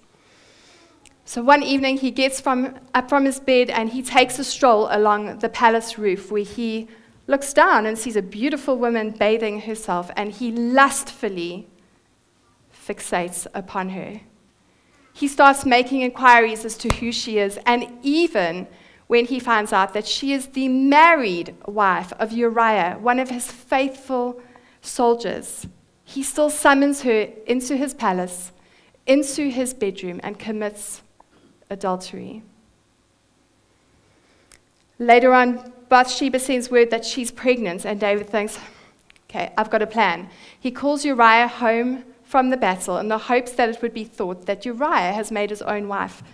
So 1.24 1.42
one 1.42 1.64
evening, 1.64 1.96
he 1.96 2.12
gets 2.12 2.40
from, 2.40 2.78
up 2.94 3.08
from 3.08 3.24
his 3.24 3.40
bed 3.40 3.70
and 3.70 3.90
he 3.90 4.02
takes 4.02 4.38
a 4.38 4.44
stroll 4.44 4.86
along 4.88 5.40
the 5.40 5.48
palace 5.48 5.98
roof 5.98 6.30
where 6.30 6.44
he 6.44 6.86
looks 7.26 7.52
down 7.52 7.86
and 7.86 7.98
sees 7.98 8.16
a 8.16 8.22
beautiful 8.22 8.76
woman 8.76 9.10
bathing 9.10 9.62
herself, 9.62 10.10
and 10.16 10.32
he 10.32 10.52
lustfully 10.52 11.66
fixates 12.72 13.46
upon 13.54 13.90
her. 13.90 14.20
He 15.12 15.28
starts 15.28 15.64
making 15.64 16.02
inquiries 16.02 16.64
as 16.64 16.76
to 16.78 16.94
who 16.94 17.12
she 17.12 17.38
is, 17.38 17.58
and 17.64 17.86
even 18.02 18.66
when 19.06 19.26
he 19.26 19.38
finds 19.38 19.72
out 19.72 19.94
that 19.94 20.06
she 20.06 20.32
is 20.32 20.48
the 20.48 20.68
married 20.68 21.54
wife 21.66 22.12
of 22.18 22.32
Uriah, 22.32 22.98
one 23.00 23.18
of 23.18 23.30
his 23.30 23.50
faithful 23.50 24.40
soldiers, 24.80 25.66
he 26.04 26.22
still 26.22 26.50
summons 26.50 27.02
her 27.02 27.28
into 27.46 27.76
his 27.76 27.94
palace, 27.94 28.52
into 29.06 29.50
his 29.50 29.72
bedroom, 29.72 30.20
and 30.22 30.38
commits 30.38 31.02
adultery. 31.70 32.42
Later 34.98 35.32
on, 35.32 35.72
Bathsheba 35.94 36.40
sends 36.40 36.72
word 36.72 36.90
that 36.90 37.04
she's 37.04 37.30
pregnant, 37.30 37.86
and 37.86 38.00
David 38.00 38.28
thinks, 38.28 38.58
okay, 39.30 39.52
I've 39.56 39.70
got 39.70 39.80
a 39.80 39.86
plan. 39.86 40.28
He 40.58 40.72
calls 40.72 41.04
Uriah 41.04 41.46
home 41.46 42.02
from 42.24 42.50
the 42.50 42.56
battle 42.56 42.98
in 42.98 43.06
the 43.06 43.16
hopes 43.16 43.52
that 43.52 43.68
it 43.68 43.80
would 43.80 43.94
be 43.94 44.02
thought 44.02 44.46
that 44.46 44.66
Uriah 44.66 45.12
has 45.12 45.30
made 45.30 45.50
his 45.50 45.62
own 45.62 45.86
wife 45.86 46.24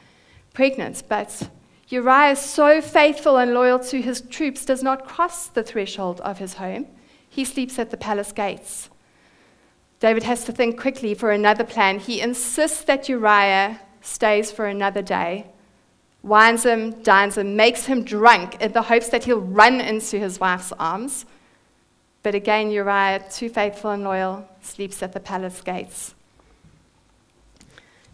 pregnant. 0.54 1.02
But 1.10 1.50
Uriah, 1.90 2.36
so 2.36 2.80
faithful 2.80 3.36
and 3.36 3.52
loyal 3.52 3.78
to 3.80 4.00
his 4.00 4.22
troops, 4.22 4.64
does 4.64 4.82
not 4.82 5.04
cross 5.04 5.48
the 5.48 5.62
threshold 5.62 6.22
of 6.22 6.38
his 6.38 6.54
home. 6.54 6.86
He 7.28 7.44
sleeps 7.44 7.78
at 7.78 7.90
the 7.90 7.98
palace 7.98 8.32
gates. 8.32 8.88
David 9.98 10.22
has 10.22 10.42
to 10.44 10.52
think 10.52 10.80
quickly 10.80 11.12
for 11.12 11.32
another 11.32 11.64
plan. 11.64 11.98
He 11.98 12.22
insists 12.22 12.82
that 12.84 13.10
Uriah 13.10 13.78
stays 14.00 14.50
for 14.50 14.64
another 14.64 15.02
day, 15.02 15.48
wines 16.22 16.64
him, 16.64 17.02
dines 17.02 17.38
him, 17.38 17.56
makes 17.56 17.86
him 17.86 18.04
drunk 18.04 18.60
in 18.60 18.72
the 18.72 18.82
hopes 18.82 19.08
that 19.08 19.24
he'll 19.24 19.40
run 19.40 19.80
into 19.80 20.18
his 20.18 20.38
wife's 20.38 20.72
arms. 20.72 21.24
But 22.22 22.34
again, 22.34 22.70
Uriah, 22.70 23.24
too 23.30 23.48
faithful 23.48 23.90
and 23.90 24.04
loyal, 24.04 24.46
sleeps 24.60 25.02
at 25.02 25.12
the 25.12 25.20
palace 25.20 25.60
gates. 25.62 26.14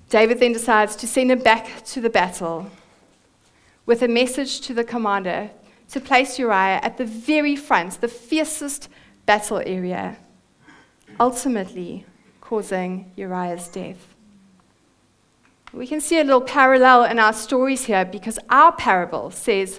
David 0.09 0.39
then 0.39 0.53
decides 0.53 0.95
to 0.97 1.07
send 1.07 1.33
him 1.33 1.41
back 1.41 1.85
to 1.87 2.01
the 2.01 2.11
battle 2.11 2.71
with 3.87 4.03
a 4.03 4.09
message 4.09 4.61
to 4.61 4.75
the 4.75 4.85
commander 4.85 5.51
to 5.91 6.01
place 6.01 6.39
Uriah 6.39 6.81
at 6.83 6.97
the 6.97 7.05
very 7.05 7.57
front, 7.57 8.01
the 8.01 8.09
fiercest 8.09 8.89
battle 9.25 9.63
area, 9.67 10.17
ultimately 11.19 12.05
causing 12.41 13.11
Uriah's 13.17 13.69
death. 13.69 14.15
We 15.76 15.87
can 15.87 16.00
see 16.00 16.18
a 16.18 16.25
little 16.25 16.40
parallel 16.40 17.04
in 17.04 17.18
our 17.18 17.35
stories 17.35 17.85
here 17.85 18.06
because 18.06 18.38
our 18.49 18.73
parable 18.73 19.30
says 19.30 19.78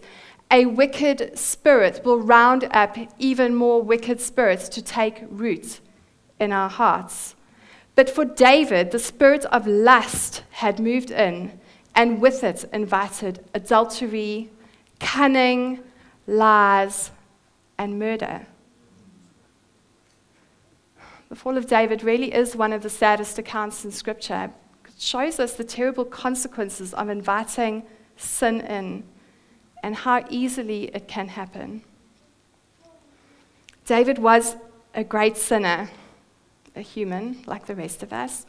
a 0.52 0.68
wicked 0.68 1.36
spirit 1.36 2.02
will 2.06 2.20
round 2.20 2.66
up 2.70 2.96
even 3.18 3.56
more 3.56 3.82
wicked 3.82 4.22
spirits 4.22 4.70
to 4.70 4.84
take 4.84 5.24
root 5.28 5.80
in 6.40 6.52
our 6.52 6.70
hearts. 6.70 7.36
But 7.96 8.12
for 8.12 8.26
David, 8.26 8.92
the 8.92 9.00
spirit 9.00 9.46
of 9.46 9.66
lust 9.66 10.44
had 10.52 10.80
moved 10.80 11.10
in, 11.10 11.60
and 11.96 12.22
with 12.22 12.44
it 12.44 12.66
invited 12.72 13.44
adultery, 13.56 14.52
cunning, 15.00 15.80
lies, 16.28 17.10
and 17.80 17.98
murder. 17.98 18.46
The 21.30 21.36
fall 21.36 21.58
of 21.58 21.66
David 21.66 22.04
really 22.04 22.32
is 22.32 22.56
one 22.56 22.72
of 22.72 22.84
the 22.84 22.90
saddest 22.90 23.40
accounts 23.40 23.84
in 23.84 23.92
Scripture 23.92 24.52
shows 24.98 25.40
us 25.40 25.54
the 25.54 25.64
terrible 25.64 26.06
consequences 26.06 26.94
of 26.94 27.10
inviting 27.10 27.84
sin 28.16 28.62
in 28.62 29.04
and 29.84 29.96
how 29.96 30.26
easily 30.30 30.86
it 30.86 31.08
can 31.08 31.30
happen. 31.30 31.84
David 33.86 34.18
was 34.18 34.56
a 34.94 35.04
great 35.04 35.38
sinner, 35.38 35.90
a 36.76 36.82
human 36.82 37.44
like 37.46 37.68
the 37.68 37.76
rest 37.76 38.04
of 38.04 38.12
us, 38.12 38.46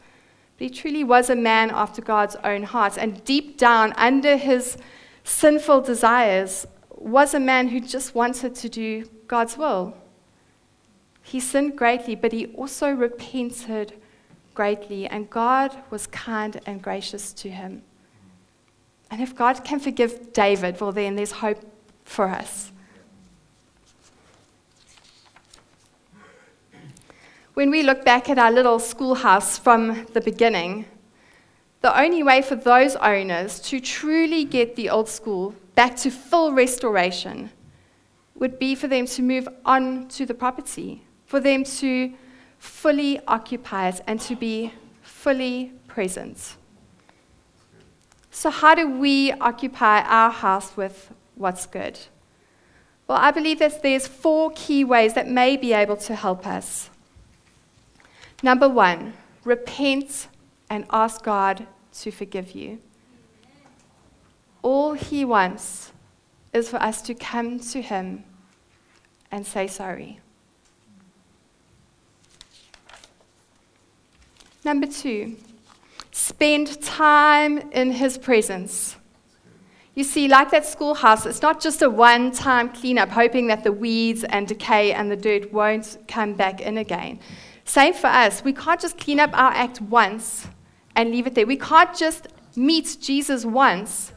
but 0.57 0.67
he 0.67 0.69
truly 0.69 1.03
was 1.03 1.29
a 1.29 1.35
man 1.35 1.71
after 1.71 2.01
God's 2.01 2.35
own 2.43 2.63
heart. 2.63 2.97
And 2.97 3.23
deep 3.23 3.57
down, 3.57 3.93
under 3.95 4.35
his 4.35 4.77
sinful 5.23 5.81
desires, 5.81 6.67
was 6.89 7.33
a 7.33 7.39
man 7.39 7.69
who 7.69 7.79
just 7.79 8.13
wanted 8.13 8.55
to 8.55 8.67
do 8.67 9.05
God's 9.27 9.57
will. 9.57 9.95
He 11.23 11.39
sinned 11.39 11.77
greatly, 11.77 12.15
but 12.15 12.33
he 12.33 12.47
also 12.47 12.91
repented 12.91 13.93
greatly, 14.53 15.07
and 15.07 15.29
God 15.29 15.75
was 15.89 16.07
kind 16.07 16.59
and 16.65 16.81
gracious 16.81 17.33
to 17.33 17.49
him. 17.49 17.83
And 19.11 19.21
if 19.21 19.35
God 19.35 19.63
can 19.63 19.79
forgive 19.79 20.33
David, 20.33 20.79
well, 20.79 20.91
then 20.91 21.15
there's 21.15 21.31
hope 21.31 21.59
for 22.03 22.27
us. 22.27 22.71
When 27.53 27.71
we 27.71 27.83
look 27.83 28.05
back 28.05 28.29
at 28.29 28.37
our 28.37 28.51
little 28.51 28.79
schoolhouse 28.79 29.57
from 29.57 30.05
the 30.13 30.21
beginning, 30.21 30.85
the 31.81 31.97
only 31.99 32.23
way 32.23 32.41
for 32.41 32.55
those 32.55 32.95
owners 32.97 33.59
to 33.61 33.79
truly 33.79 34.45
get 34.45 34.75
the 34.75 34.89
old 34.89 35.09
school 35.09 35.55
back 35.75 35.95
to 35.97 36.11
full 36.11 36.53
restoration 36.53 37.49
would 38.35 38.59
be 38.59 38.75
for 38.75 38.87
them 38.87 39.05
to 39.07 39.21
move 39.21 39.47
on 39.65 40.07
to 40.09 40.25
the 40.25 40.33
property, 40.33 41.03
for 41.25 41.39
them 41.39 41.63
to 41.63 42.13
fully 42.59 43.19
occupy 43.27 43.89
it 43.89 44.01
and 44.05 44.19
to 44.21 44.35
be 44.35 44.73
fully 45.01 45.71
present. 45.87 46.57
So, 48.29 48.49
how 48.49 48.75
do 48.75 48.87
we 48.87 49.31
occupy 49.33 50.01
our 50.01 50.29
house 50.29 50.77
with 50.77 51.11
what's 51.35 51.65
good? 51.65 51.99
Well, 53.07 53.17
I 53.17 53.31
believe 53.31 53.59
that 53.59 53.81
there's 53.81 54.05
four 54.05 54.51
key 54.55 54.83
ways 54.83 55.15
that 55.15 55.27
may 55.27 55.57
be 55.57 55.73
able 55.73 55.97
to 55.97 56.15
help 56.15 56.45
us. 56.45 56.89
Number 58.43 58.69
one, 58.69 59.13
repent 59.43 60.27
and 60.69 60.85
ask 60.91 61.23
God 61.23 61.65
to 62.01 62.11
forgive 62.11 62.51
you. 62.51 62.79
All 64.61 64.93
He 64.93 65.25
wants 65.25 65.91
is 66.53 66.69
for 66.69 66.77
us 66.77 67.01
to 67.03 67.13
come 67.13 67.59
to 67.59 67.81
Him 67.81 68.23
and 69.31 69.45
say 69.45 69.67
sorry. 69.67 70.19
Number 74.63 74.87
two, 74.87 75.37
spend 76.11 76.81
time 76.81 77.57
in 77.71 77.91
His 77.91 78.17
presence. 78.17 78.97
You 79.95 80.03
see, 80.03 80.27
like 80.27 80.51
that 80.51 80.65
schoolhouse, 80.65 81.25
it's 81.25 81.41
not 81.41 81.59
just 81.61 81.81
a 81.81 81.89
one 81.89 82.31
time 82.31 82.69
cleanup, 82.69 83.09
hoping 83.09 83.47
that 83.47 83.63
the 83.63 83.71
weeds 83.71 84.23
and 84.23 84.47
decay 84.47 84.93
and 84.93 85.11
the 85.11 85.15
dirt 85.15 85.51
won't 85.51 85.97
come 86.07 86.33
back 86.33 86.61
in 86.61 86.77
again. 86.77 87.19
Same 87.65 87.93
for 87.93 88.07
us. 88.07 88.43
We 88.43 88.53
can't 88.53 88.79
just 88.79 88.97
clean 88.97 89.19
up 89.19 89.31
our 89.33 89.51
act 89.51 89.81
once 89.81 90.47
and 90.95 91.11
leave 91.11 91.27
it 91.27 91.35
there. 91.35 91.45
We 91.45 91.57
can't 91.57 91.95
just 91.95 92.27
meet 92.55 92.97
Jesus 92.99 93.45
once 93.45 94.11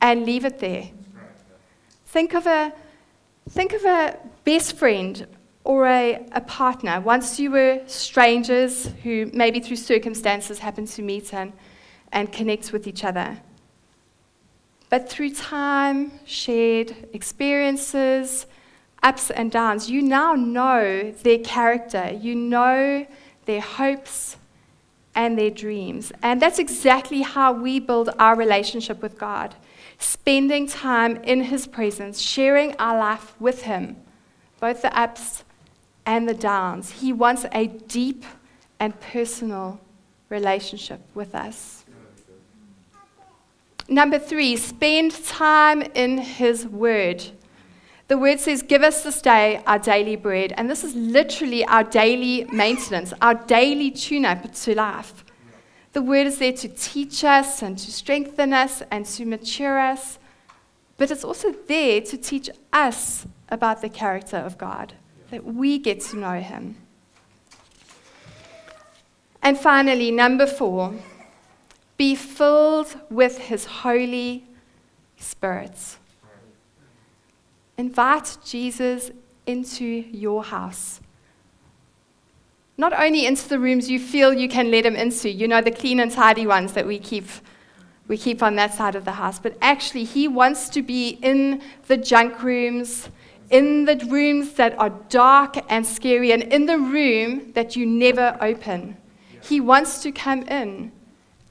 and 0.00 0.24
leave 0.24 0.44
it 0.44 0.58
there. 0.58 0.90
Think 2.06 2.34
of 2.34 2.46
a, 2.46 2.72
think 3.48 3.72
of 3.72 3.84
a 3.84 4.18
best 4.44 4.76
friend 4.76 5.26
or 5.64 5.86
a, 5.86 6.26
a 6.32 6.40
partner. 6.40 7.00
Once 7.00 7.38
you 7.38 7.50
were 7.50 7.80
strangers 7.86 8.86
who 9.02 9.30
maybe 9.32 9.60
through 9.60 9.76
circumstances 9.76 10.58
happened 10.58 10.88
to 10.88 11.02
meet 11.02 11.32
and, 11.34 11.52
and 12.12 12.32
connect 12.32 12.72
with 12.72 12.86
each 12.86 13.04
other. 13.04 13.38
But 14.88 15.08
through 15.08 15.34
time, 15.34 16.12
shared 16.24 16.94
experiences, 17.12 18.46
ups 19.02 19.30
and 19.30 19.50
downs, 19.50 19.88
you 19.88 20.02
now 20.02 20.34
know 20.34 21.12
their 21.22 21.38
character, 21.38 22.10
you 22.10 22.34
know 22.34 23.06
their 23.44 23.60
hopes 23.60 24.36
and 25.14 25.38
their 25.38 25.50
dreams. 25.50 26.12
And 26.22 26.42
that's 26.42 26.58
exactly 26.58 27.22
how 27.22 27.52
we 27.52 27.78
build 27.78 28.10
our 28.18 28.36
relationship 28.36 29.02
with 29.02 29.18
God 29.18 29.54
spending 30.00 30.66
time 30.66 31.16
in 31.24 31.42
His 31.42 31.66
presence, 31.66 32.18
sharing 32.20 32.74
our 32.76 32.98
life 32.98 33.34
with 33.38 33.62
Him, 33.62 33.96
both 34.58 34.82
the 34.82 34.98
ups 34.98 35.44
and 36.06 36.28
the 36.28 36.34
downs. 36.34 36.90
He 36.90 37.12
wants 37.12 37.46
a 37.52 37.66
deep 37.66 38.24
and 38.78 38.98
personal 39.00 39.80
relationship 40.28 41.00
with 41.14 41.34
us. 41.34 41.84
Number 43.88 44.18
three, 44.18 44.56
spend 44.56 45.12
time 45.24 45.82
in 45.94 46.18
His 46.18 46.66
Word. 46.66 47.24
The 48.10 48.18
word 48.18 48.40
says, 48.40 48.62
Give 48.62 48.82
us 48.82 49.04
this 49.04 49.22
day 49.22 49.62
our 49.68 49.78
daily 49.78 50.16
bread. 50.16 50.52
And 50.56 50.68
this 50.68 50.82
is 50.82 50.96
literally 50.96 51.64
our 51.64 51.84
daily 51.84 52.44
maintenance, 52.52 53.12
our 53.22 53.34
daily 53.34 53.90
tune 53.92 54.24
up 54.24 54.52
to 54.52 54.74
life. 54.74 55.24
The 55.92 56.02
word 56.02 56.26
is 56.26 56.38
there 56.38 56.52
to 56.52 56.68
teach 56.68 57.22
us 57.24 57.62
and 57.62 57.78
to 57.78 57.92
strengthen 57.92 58.52
us 58.52 58.82
and 58.90 59.06
to 59.06 59.24
mature 59.24 59.78
us. 59.78 60.18
But 60.96 61.10
it's 61.10 61.24
also 61.24 61.52
there 61.66 62.00
to 62.00 62.16
teach 62.16 62.50
us 62.72 63.26
about 63.48 63.80
the 63.80 63.88
character 63.88 64.36
of 64.36 64.58
God, 64.58 64.94
that 65.30 65.44
we 65.44 65.78
get 65.78 66.00
to 66.00 66.16
know 66.16 66.40
Him. 66.40 66.76
And 69.42 69.58
finally, 69.58 70.10
number 70.10 70.46
four, 70.46 70.94
be 71.96 72.14
filled 72.14 72.94
with 73.10 73.38
His 73.38 73.64
Holy 73.64 74.44
Spirit. 75.16 75.96
Invite 77.78 78.36
Jesus 78.44 79.10
into 79.46 79.84
your 79.84 80.44
house. 80.44 81.00
Not 82.76 82.92
only 82.98 83.26
into 83.26 83.48
the 83.48 83.58
rooms 83.58 83.90
you 83.90 83.98
feel 83.98 84.32
you 84.32 84.48
can 84.48 84.70
let 84.70 84.86
him 84.86 84.96
into, 84.96 85.30
you 85.30 85.46
know, 85.46 85.60
the 85.60 85.70
clean 85.70 86.00
and 86.00 86.10
tidy 86.10 86.46
ones 86.46 86.72
that 86.72 86.86
we 86.86 86.98
keep, 86.98 87.26
we 88.08 88.16
keep 88.16 88.42
on 88.42 88.56
that 88.56 88.72
side 88.72 88.94
of 88.94 89.04
the 89.04 89.12
house, 89.12 89.38
but 89.38 89.56
actually, 89.60 90.04
he 90.04 90.26
wants 90.28 90.68
to 90.70 90.82
be 90.82 91.18
in 91.22 91.62
the 91.88 91.96
junk 91.96 92.42
rooms, 92.42 93.10
in 93.50 93.84
the 93.84 93.96
rooms 94.08 94.54
that 94.54 94.78
are 94.78 94.90
dark 95.08 95.56
and 95.68 95.86
scary, 95.86 96.32
and 96.32 96.42
in 96.44 96.66
the 96.66 96.78
room 96.78 97.52
that 97.52 97.76
you 97.76 97.84
never 97.84 98.36
open. 98.40 98.96
He 99.42 99.60
wants 99.60 100.02
to 100.02 100.12
come 100.12 100.42
in 100.42 100.92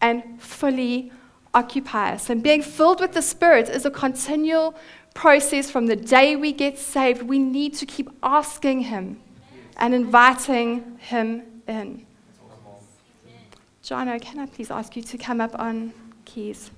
and 0.01 0.41
fully 0.41 1.11
occupy 1.53 2.13
us. 2.13 2.29
And 2.29 2.41
being 2.41 2.61
filled 2.61 3.01
with 3.01 3.13
the 3.13 3.21
Spirit 3.21 3.69
is 3.69 3.85
a 3.85 3.91
continual 3.91 4.75
process 5.13 5.69
from 5.69 5.87
the 5.87 5.95
day 5.95 6.35
we 6.35 6.53
get 6.53 6.77
saved, 6.77 7.23
we 7.23 7.39
need 7.39 7.73
to 7.75 7.85
keep 7.85 8.09
asking 8.23 8.81
Him 8.81 9.19
and 9.77 9.93
inviting 9.93 10.97
Him 10.99 11.43
in. 11.67 12.05
Jono, 13.83 14.21
can 14.21 14.39
I 14.39 14.45
please 14.45 14.71
ask 14.71 14.95
you 14.95 15.03
to 15.03 15.17
come 15.17 15.41
up 15.41 15.57
on 15.59 15.93
keys? 16.25 16.71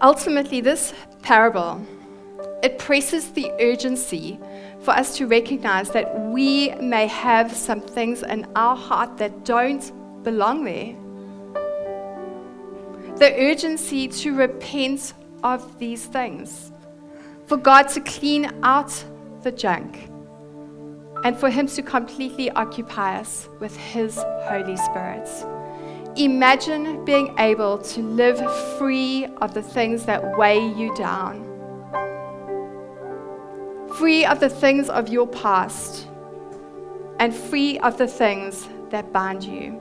Ultimately, 0.00 0.60
this 0.60 0.92
parable 1.22 1.80
it 2.62 2.78
presses 2.78 3.30
the 3.30 3.50
urgency 3.58 4.38
for 4.82 4.90
us 4.90 5.16
to 5.16 5.26
recognize 5.26 5.90
that 5.90 6.20
we 6.26 6.70
may 6.74 7.06
have 7.06 7.54
some 7.54 7.80
things 7.80 8.22
in 8.22 8.46
our 8.54 8.76
heart 8.76 9.16
that 9.18 9.44
don't 9.44 9.92
belong 10.22 10.64
there. 10.64 10.94
The 13.16 13.34
urgency 13.38 14.08
to 14.08 14.34
repent 14.34 15.14
of 15.42 15.78
these 15.78 16.04
things, 16.06 16.72
for 17.46 17.56
God 17.56 17.88
to 17.90 18.00
clean 18.00 18.50
out 18.62 18.92
the 19.42 19.52
junk, 19.52 20.10
and 21.24 21.36
for 21.36 21.50
Him 21.50 21.66
to 21.68 21.82
completely 21.82 22.50
occupy 22.50 23.18
us 23.18 23.48
with 23.58 23.76
His 23.76 24.16
Holy 24.42 24.76
Spirit. 24.76 25.28
Imagine 26.16 27.04
being 27.04 27.38
able 27.38 27.78
to 27.78 28.02
live 28.02 28.38
free 28.78 29.26
of 29.40 29.54
the 29.54 29.62
things 29.62 30.06
that 30.06 30.36
weigh 30.36 30.66
you 30.66 30.94
down 30.96 31.50
free 34.00 34.24
of 34.24 34.40
the 34.40 34.48
things 34.48 34.88
of 34.88 35.10
your 35.10 35.26
past, 35.26 36.08
and 37.18 37.34
free 37.34 37.78
of 37.80 37.98
the 37.98 38.06
things 38.06 38.66
that 38.88 39.12
bind 39.12 39.44
you. 39.44 39.78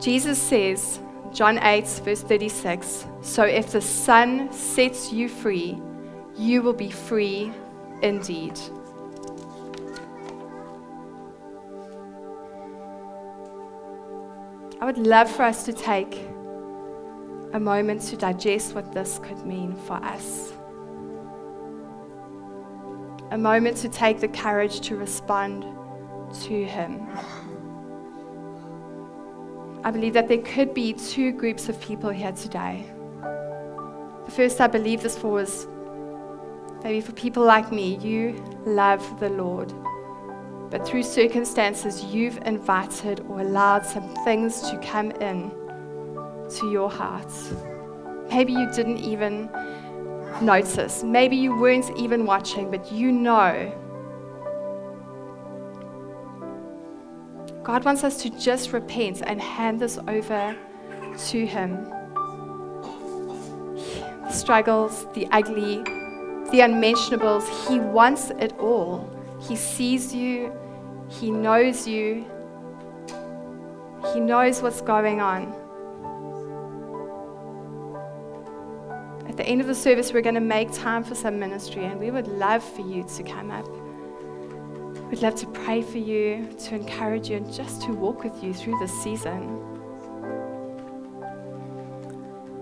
Jesus 0.00 0.40
says, 0.40 1.00
John 1.32 1.58
8, 1.58 1.84
verse 2.04 2.22
36, 2.22 3.04
So 3.20 3.42
if 3.42 3.72
the 3.72 3.80
Son 3.80 4.52
sets 4.52 5.12
you 5.12 5.28
free, 5.28 5.82
you 6.36 6.62
will 6.62 6.72
be 6.72 6.92
free 6.92 7.52
indeed. 8.00 8.56
I 14.80 14.84
would 14.84 14.98
love 14.98 15.30
for 15.30 15.42
us 15.42 15.64
to 15.64 15.72
take 15.72 16.14
a 17.52 17.60
moment 17.60 18.02
to 18.02 18.16
digest 18.16 18.74
what 18.74 18.92
this 18.92 19.18
could 19.22 19.44
mean 19.44 19.74
for 19.74 19.94
us 19.94 20.52
a 23.30 23.38
moment 23.38 23.76
to 23.78 23.88
take 23.88 24.20
the 24.20 24.28
courage 24.28 24.80
to 24.80 24.96
respond 24.96 25.64
to 26.42 26.64
Him. 26.64 27.06
I 29.84 29.90
believe 29.90 30.14
that 30.14 30.28
there 30.28 30.38
could 30.38 30.74
be 30.74 30.92
two 30.92 31.32
groups 31.32 31.68
of 31.68 31.80
people 31.80 32.10
here 32.10 32.32
today. 32.32 32.84
The 34.24 34.30
first 34.30 34.60
I 34.60 34.66
believe 34.66 35.02
this 35.02 35.16
for 35.16 35.30
was 35.30 35.66
maybe 36.82 37.00
for 37.00 37.12
people 37.12 37.44
like 37.44 37.70
me. 37.70 37.96
You 37.96 38.32
love 38.66 39.20
the 39.20 39.30
Lord, 39.30 39.72
but 40.70 40.86
through 40.86 41.02
circumstances, 41.02 42.04
you've 42.04 42.38
invited 42.38 43.20
or 43.28 43.40
allowed 43.40 43.84
some 43.84 44.08
things 44.24 44.60
to 44.70 44.78
come 44.78 45.10
in 45.12 45.50
to 46.58 46.70
your 46.70 46.90
heart. 46.90 47.32
Maybe 48.30 48.52
you 48.52 48.70
didn't 48.72 48.98
even 48.98 49.50
notice. 50.42 51.02
Maybe 51.02 51.36
you 51.36 51.58
weren't 51.58 51.90
even 51.98 52.26
watching, 52.26 52.70
but 52.70 52.92
you 52.92 53.10
know 53.10 53.72
God 57.68 57.84
wants 57.84 58.02
us 58.02 58.22
to 58.22 58.30
just 58.30 58.72
repent 58.72 59.20
and 59.26 59.38
hand 59.38 59.78
this 59.78 59.98
over 60.08 60.56
to 61.26 61.46
Him. 61.46 61.84
The 64.22 64.30
struggles, 64.30 65.06
the 65.12 65.28
ugly, 65.30 65.82
the 66.50 66.60
unmentionables, 66.62 67.46
He 67.68 67.78
wants 67.78 68.30
it 68.30 68.54
all. 68.58 69.17
He 69.48 69.56
sees 69.56 70.14
you, 70.14 70.52
He 71.08 71.30
knows 71.30 71.88
you, 71.88 72.26
He 74.12 74.20
knows 74.20 74.60
what's 74.60 74.82
going 74.82 75.22
on. 75.22 75.54
At 79.26 79.38
the 79.38 79.46
end 79.46 79.62
of 79.62 79.66
the 79.66 79.74
service, 79.74 80.12
we're 80.12 80.20
going 80.20 80.34
to 80.34 80.40
make 80.40 80.70
time 80.72 81.02
for 81.02 81.14
some 81.14 81.38
ministry, 81.38 81.84
and 81.84 81.98
we 81.98 82.10
would 82.10 82.28
love 82.28 82.62
for 82.62 82.82
you 82.82 83.04
to 83.16 83.22
come 83.22 83.50
up. 83.50 83.66
We'd 85.10 85.22
love 85.22 85.36
to 85.36 85.46
pray 85.46 85.80
for 85.80 85.96
you, 85.96 86.54
to 86.64 86.74
encourage 86.74 87.30
you, 87.30 87.38
and 87.38 87.50
just 87.50 87.80
to 87.82 87.92
walk 87.92 88.24
with 88.24 88.44
you 88.44 88.52
through 88.52 88.78
this 88.80 88.92
season. 89.02 89.64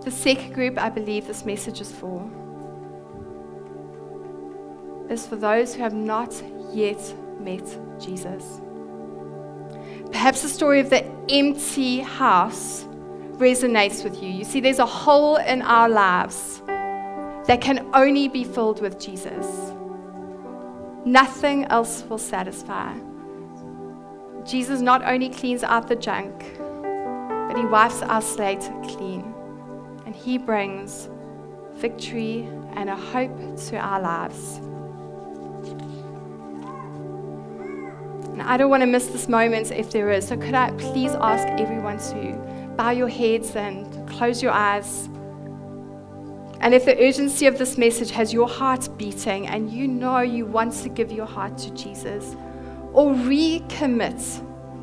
The 0.04 0.12
second 0.12 0.54
group 0.54 0.78
I 0.78 0.88
believe 0.88 1.26
this 1.26 1.44
message 1.44 1.80
is 1.80 1.90
for 1.90 2.30
is 5.10 5.26
for 5.26 5.36
those 5.36 5.74
who 5.74 5.82
have 5.82 5.94
not 5.94 6.32
yet 6.72 7.00
met 7.40 7.64
Jesus. 8.00 8.60
Perhaps 10.10 10.42
the 10.42 10.48
story 10.48 10.80
of 10.80 10.90
the 10.90 11.04
empty 11.28 12.00
house 12.00 12.84
resonates 13.38 14.02
with 14.04 14.22
you. 14.22 14.30
You 14.30 14.44
see, 14.44 14.60
there's 14.60 14.78
a 14.78 14.86
hole 14.86 15.36
in 15.36 15.62
our 15.62 15.88
lives 15.88 16.62
that 16.66 17.60
can 17.60 17.88
only 17.94 18.28
be 18.28 18.44
filled 18.44 18.80
with 18.80 18.98
Jesus. 18.98 19.46
Nothing 21.04 21.64
else 21.66 22.02
will 22.08 22.18
satisfy. 22.18 22.96
Jesus 24.44 24.80
not 24.80 25.04
only 25.04 25.28
cleans 25.28 25.62
out 25.62 25.88
the 25.88 25.96
junk, 25.96 26.56
but 27.48 27.56
he 27.56 27.64
wipes 27.64 28.02
our 28.02 28.22
slate 28.22 28.70
clean. 28.88 29.34
And 30.04 30.14
he 30.14 30.38
brings 30.38 31.08
victory 31.74 32.48
and 32.74 32.88
a 32.88 32.96
hope 32.96 33.56
to 33.68 33.76
our 33.76 34.00
lives. 34.00 34.60
I 38.46 38.56
don't 38.56 38.70
want 38.70 38.82
to 38.82 38.86
miss 38.86 39.08
this 39.08 39.28
moment 39.28 39.72
if 39.72 39.90
there 39.90 40.10
is. 40.12 40.28
So, 40.28 40.36
could 40.36 40.54
I 40.54 40.70
please 40.72 41.12
ask 41.12 41.46
everyone 41.60 41.98
to 42.10 42.74
bow 42.76 42.90
your 42.90 43.08
heads 43.08 43.56
and 43.56 44.08
close 44.08 44.40
your 44.40 44.52
eyes? 44.52 45.08
And 46.60 46.72
if 46.72 46.84
the 46.84 46.96
urgency 47.04 47.46
of 47.46 47.58
this 47.58 47.76
message 47.76 48.12
has 48.12 48.32
your 48.32 48.48
heart 48.48 48.88
beating 48.96 49.48
and 49.48 49.70
you 49.70 49.88
know 49.88 50.20
you 50.20 50.46
want 50.46 50.74
to 50.84 50.88
give 50.88 51.10
your 51.10 51.26
heart 51.26 51.58
to 51.58 51.70
Jesus 51.74 52.36
or 52.92 53.12
recommit 53.12 54.42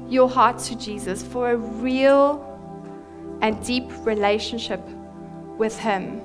your 0.10 0.30
heart 0.30 0.60
to 0.60 0.78
Jesus 0.78 1.24
for 1.24 1.52
a 1.52 1.58
real 1.58 2.50
and 3.42 3.66
deep 3.66 3.90
relationship 4.06 4.82
with 5.58 5.78
Him, 5.80 6.22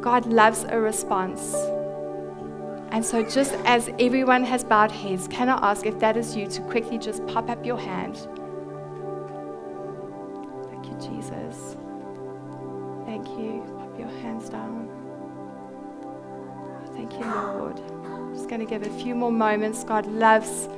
God 0.00 0.26
loves 0.26 0.64
a 0.64 0.78
response. 0.78 1.54
And 2.92 3.04
so, 3.04 3.22
just 3.22 3.52
as 3.64 3.88
everyone 4.00 4.42
has 4.44 4.64
bowed 4.64 4.90
heads, 4.90 5.28
can 5.28 5.48
I 5.48 5.70
ask 5.70 5.86
if 5.86 5.98
that 6.00 6.16
is 6.16 6.36
you 6.36 6.48
to 6.48 6.60
quickly 6.62 6.98
just 6.98 7.24
pop 7.28 7.48
up 7.48 7.64
your 7.64 7.78
hand? 7.78 8.16
Thank 10.70 10.86
you, 10.86 10.96
Jesus. 10.98 11.76
Thank 13.06 13.28
you. 13.38 13.62
Pop 13.78 13.96
your 13.96 14.08
hands 14.22 14.48
down. 14.48 14.88
Oh, 16.02 16.92
thank 16.94 17.12
you, 17.12 17.20
Lord. 17.20 17.80
I'm 18.06 18.34
just 18.34 18.48
going 18.48 18.60
to 18.60 18.66
give 18.66 18.82
a 18.82 18.98
few 18.98 19.14
more 19.14 19.32
moments. 19.32 19.84
God 19.84 20.06
loves, 20.06 20.68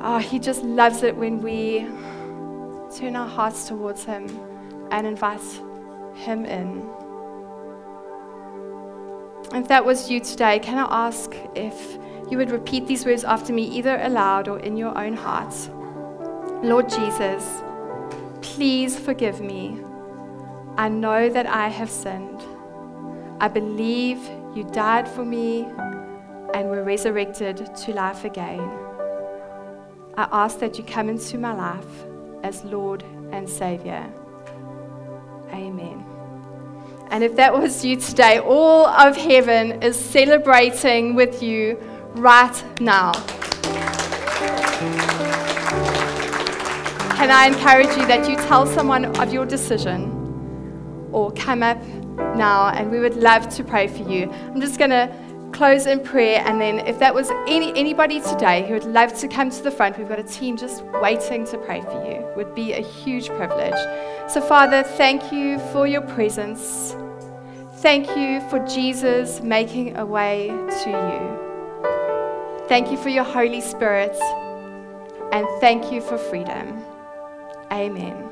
oh, 0.00 0.18
He 0.18 0.38
just 0.38 0.62
loves 0.62 1.02
it 1.02 1.14
when 1.14 1.42
we 1.42 1.80
turn 2.96 3.14
our 3.14 3.28
hearts 3.28 3.68
towards 3.68 4.04
Him 4.04 4.26
and 4.90 5.06
invite 5.06 5.40
Him 6.14 6.46
in. 6.46 6.99
If 9.52 9.66
that 9.68 9.84
was 9.84 10.10
you 10.10 10.20
today, 10.20 10.60
can 10.60 10.78
I 10.78 11.06
ask 11.08 11.34
if 11.56 11.98
you 12.30 12.38
would 12.38 12.52
repeat 12.52 12.86
these 12.86 13.04
words 13.04 13.24
after 13.24 13.52
me, 13.52 13.64
either 13.64 13.98
aloud 14.00 14.46
or 14.46 14.60
in 14.60 14.76
your 14.76 14.96
own 14.96 15.14
heart? 15.14 15.54
Lord 16.62 16.88
Jesus, 16.88 17.62
please 18.42 18.98
forgive 18.98 19.40
me. 19.40 19.80
I 20.76 20.88
know 20.88 21.28
that 21.28 21.46
I 21.46 21.68
have 21.68 21.90
sinned. 21.90 22.40
I 23.40 23.48
believe 23.48 24.18
you 24.54 24.64
died 24.64 25.08
for 25.08 25.24
me 25.24 25.66
and 26.54 26.68
were 26.68 26.84
resurrected 26.84 27.74
to 27.74 27.92
life 27.92 28.24
again. 28.24 28.60
I 30.16 30.28
ask 30.30 30.58
that 30.60 30.78
you 30.78 30.84
come 30.84 31.08
into 31.08 31.38
my 31.38 31.54
life 31.54 32.06
as 32.42 32.62
Lord 32.64 33.02
and 33.32 33.48
Savior. 33.48 34.06
Amen. 35.52 36.09
And 37.10 37.24
if 37.24 37.36
that 37.36 37.52
was 37.52 37.84
you 37.84 37.96
today, 37.96 38.38
all 38.38 38.86
of 38.86 39.16
heaven 39.16 39.82
is 39.82 39.98
celebrating 39.98 41.14
with 41.14 41.42
you 41.42 41.76
right 42.14 42.64
now. 42.80 43.12
Can 47.16 47.30
I 47.30 47.46
encourage 47.48 47.94
you 47.96 48.06
that 48.06 48.28
you 48.28 48.36
tell 48.36 48.66
someone 48.66 49.04
of 49.20 49.32
your 49.32 49.44
decision 49.44 50.16
or 51.12 51.32
come 51.32 51.62
up 51.62 51.78
now 52.36 52.68
and 52.68 52.90
we 52.90 53.00
would 53.00 53.16
love 53.16 53.48
to 53.56 53.64
pray 53.64 53.88
for 53.88 54.08
you. 54.08 54.30
I'm 54.30 54.60
just 54.60 54.78
going 54.78 54.90
to 54.90 55.12
close 55.52 55.86
in 55.86 56.00
prayer 56.00 56.42
and 56.46 56.60
then 56.60 56.78
if 56.86 56.98
that 57.00 57.14
was 57.14 57.28
any 57.48 57.76
anybody 57.76 58.20
today 58.20 58.66
who 58.66 58.74
would 58.74 58.84
love 58.84 59.18
to 59.18 59.28
come 59.28 59.50
to 59.50 59.62
the 59.62 59.70
front, 59.70 59.98
we've 59.98 60.08
got 60.08 60.18
a 60.18 60.24
team 60.24 60.56
just 60.56 60.84
waiting 61.02 61.44
to 61.46 61.58
pray 61.58 61.80
for 61.80 62.04
you. 62.04 62.26
It 62.26 62.36
would 62.36 62.54
be 62.54 62.72
a 62.72 62.80
huge 62.82 63.28
privilege. 63.28 63.74
So 64.32 64.40
Father, 64.40 64.84
thank 64.84 65.32
you 65.32 65.58
for 65.72 65.88
your 65.88 66.02
presence. 66.02 66.94
Thank 67.78 68.16
you 68.16 68.40
for 68.48 68.64
Jesus 68.64 69.40
making 69.40 69.96
a 69.96 70.06
way 70.06 70.46
to 70.84 70.90
you. 70.90 72.66
Thank 72.68 72.92
you 72.92 72.96
for 72.96 73.08
your 73.08 73.24
Holy 73.24 73.60
Spirit. 73.60 74.16
And 75.32 75.48
thank 75.60 75.90
you 75.90 76.00
for 76.00 76.16
freedom. 76.16 76.80
Amen. 77.72 78.29